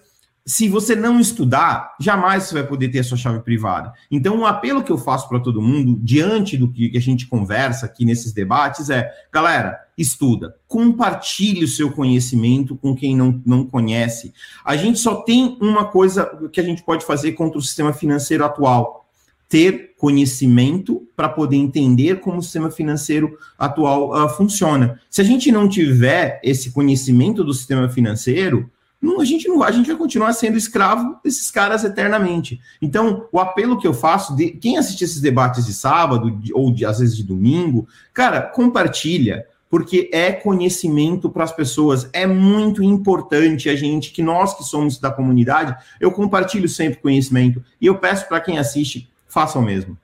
se 0.47 0.69
você 0.69 0.95
não 0.95 1.19
estudar, 1.19 1.95
jamais 1.99 2.45
você 2.45 2.55
vai 2.55 2.67
poder 2.67 2.91
ter 2.91 2.99
a 2.99 3.05
sua 3.05 3.17
chave 3.17 3.41
privada. 3.41 3.95
Então, 4.11 4.37
um 4.37 4.45
apelo 4.45 4.83
que 4.83 4.93
eu 4.93 4.99
faço 4.99 5.27
para 5.27 5.41
todo 5.41 5.63
mundo, 5.63 5.99
diante 6.03 6.59
do 6.59 6.71
que 6.71 6.95
a 6.95 7.01
gente 7.01 7.27
conversa 7.27 7.87
aqui 7.87 8.05
nesses 8.05 8.33
debates, 8.33 8.91
é: 8.91 9.11
galera, 9.33 9.81
estuda, 9.97 10.55
compartilhe 10.69 11.65
o 11.65 11.69
seu 11.69 11.91
conhecimento 11.91 12.77
com 12.77 12.95
quem 12.95 13.17
não, 13.17 13.41
não 13.47 13.65
conhece. 13.65 14.35
A 14.63 14.77
gente 14.77 14.99
só 14.99 15.17
tem 15.23 15.57
uma 15.63 15.87
coisa 15.87 16.27
que 16.53 16.61
a 16.61 16.65
gente 16.65 16.83
pode 16.83 17.07
fazer 17.07 17.33
contra 17.33 17.59
o 17.59 17.63
sistema 17.63 17.95
financeiro 17.95 18.45
atual: 18.45 19.09
ter 19.49 19.95
conhecimento 19.97 21.09
para 21.17 21.31
poder 21.31 21.57
entender 21.57 22.21
como 22.21 22.39
o 22.39 22.43
sistema 22.43 22.71
financeiro 22.71 23.39
atual 23.59 24.11
uh, 24.13 24.29
funciona. 24.29 25.01
Se 25.09 25.23
a 25.23 25.25
gente 25.25 25.51
não 25.51 25.67
tiver 25.67 26.39
esse 26.45 26.71
conhecimento 26.71 27.43
do 27.43 27.55
sistema 27.55 27.89
financeiro, 27.89 28.71
não, 29.05 29.21
a 29.21 29.25
gente 29.25 29.47
não 29.47 29.63
a 29.63 29.71
gente 29.71 29.87
vai 29.87 29.97
continuar 29.97 30.33
sendo 30.33 30.57
escravo 30.57 31.19
desses 31.23 31.51
caras 31.51 31.85
eternamente. 31.85 32.59
Então, 32.81 33.29
o 33.31 33.39
apelo 33.39 33.79
que 33.79 33.87
eu 33.87 33.93
faço 33.93 34.35
de 34.35 34.51
quem 34.53 34.79
assistir 34.79 35.05
esses 35.05 35.21
debates 35.21 35.67
de 35.67 35.75
sábado 35.75 36.31
de, 36.31 36.53
ou 36.55 36.73
de, 36.73 36.87
às 36.87 36.99
vezes 36.99 37.17
de 37.17 37.23
domingo, 37.23 37.87
cara, 38.15 38.41
compartilha, 38.41 39.47
porque 39.69 40.09
é 40.13 40.33
conhecimento 40.33 41.29
para 41.29 41.45
as 41.45 41.53
pessoas. 41.53 42.09
É 42.13 42.27
muito 42.27 42.83
importante 42.83 43.69
a 43.69 43.77
gente 43.77 44.11
que 44.11 44.23
nós 44.23 44.55
que 44.55 44.65
somos 44.65 44.99
da 44.99 45.11
comunidade, 45.11 45.77
eu 46.01 46.11
compartilho 46.11 46.69
sempre 46.69 47.01
conhecimento 47.01 47.63
e 47.79 47.87
eu 47.87 47.99
peço 47.99 48.27
para 48.27 48.41
quem 48.41 48.59
assiste, 48.59 49.11
faça 49.29 49.59
o 49.59 49.63
mesmo. 49.63 49.99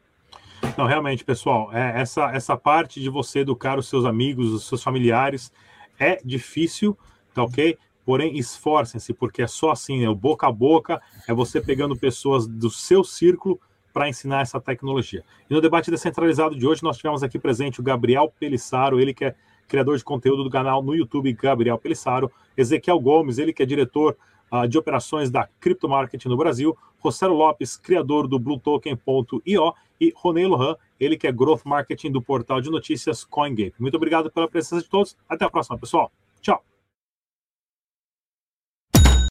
Não, 0.77 0.85
realmente, 0.85 1.25
pessoal, 1.25 1.71
é, 1.73 2.03
essa 2.03 2.31
essa 2.33 2.55
parte 2.55 3.01
de 3.01 3.09
você 3.09 3.39
educar 3.39 3.79
os 3.79 3.89
seus 3.89 4.05
amigos, 4.05 4.53
os 4.53 4.69
seus 4.69 4.83
familiares 4.83 5.51
é 5.99 6.21
difícil, 6.23 6.97
tá 7.33 7.43
ok? 7.43 7.79
Porém, 8.05 8.37
esforcem-se, 8.37 9.13
porque 9.13 9.43
é 9.43 9.47
só 9.47 9.71
assim, 9.71 10.05
é 10.05 10.09
o 10.09 10.15
boca 10.15 10.47
a 10.47 10.53
boca, 10.53 11.01
é 11.29 11.35
você 11.35 11.61
pegando 11.61 11.97
pessoas 11.97 12.47
do 12.47 12.71
seu 12.71 13.05
círculo 13.05 13.61
para 13.93 14.09
ensinar 14.09 14.41
essa 14.41 14.61
tecnologia. 14.61 15.25
E 15.49 15.55
no 15.55 15.61
debate 15.61 15.91
descentralizado 15.91 16.57
de 16.57 16.67
hoje, 16.67 16.83
nós 16.83 16.97
tivemos 16.97 17.23
aqui 17.23 17.39
presente 17.39 17.81
o 17.81 17.83
Gabriel 17.83 18.33
Pelissaro, 18.39 19.01
ele 19.01 19.13
que 19.13 19.25
é 19.25 19.35
criador 19.69 19.97
de 19.97 20.05
conteúdo 20.05 20.43
do 20.43 20.51
canal 20.51 20.83
no 20.83 20.95
YouTube 20.95 21.33
Gabriel 21.33 21.79
Pelissaro, 21.79 22.31
Ezequiel 22.57 22.99
Gomes, 22.99 23.39
ele 23.39 23.53
que 23.53 23.63
é 23.63 23.67
diretor 23.67 24.17
uh, 24.53 24.67
de 24.67 24.77
operações 24.77 25.31
da 25.31 25.49
Crypto 25.61 25.89
Market 25.89 26.25
no 26.27 26.37
Brasil, 26.37 26.77
Rosero 26.99 27.33
Lopes, 27.33 27.77
criador 27.77 28.27
do 28.27 28.39
BlueToken.io 28.39 29.75
e 30.01 30.13
Ronei 30.17 30.47
Lohan, 30.47 30.77
ele 30.99 31.17
que 31.17 31.27
é 31.27 31.33
Growth 31.33 31.63
Marketing 31.65 32.11
do 32.11 32.21
portal 32.21 32.61
de 32.61 32.71
notícias 32.71 33.25
CoinGate. 33.25 33.75
Muito 33.79 33.97
obrigado 33.97 34.31
pela 34.31 34.49
presença 34.49 34.83
de 34.83 34.89
todos. 34.89 35.17
Até 35.29 35.45
a 35.45 35.51
próxima, 35.51 35.79
pessoal. 35.79 36.11
Tchau. 36.41 36.70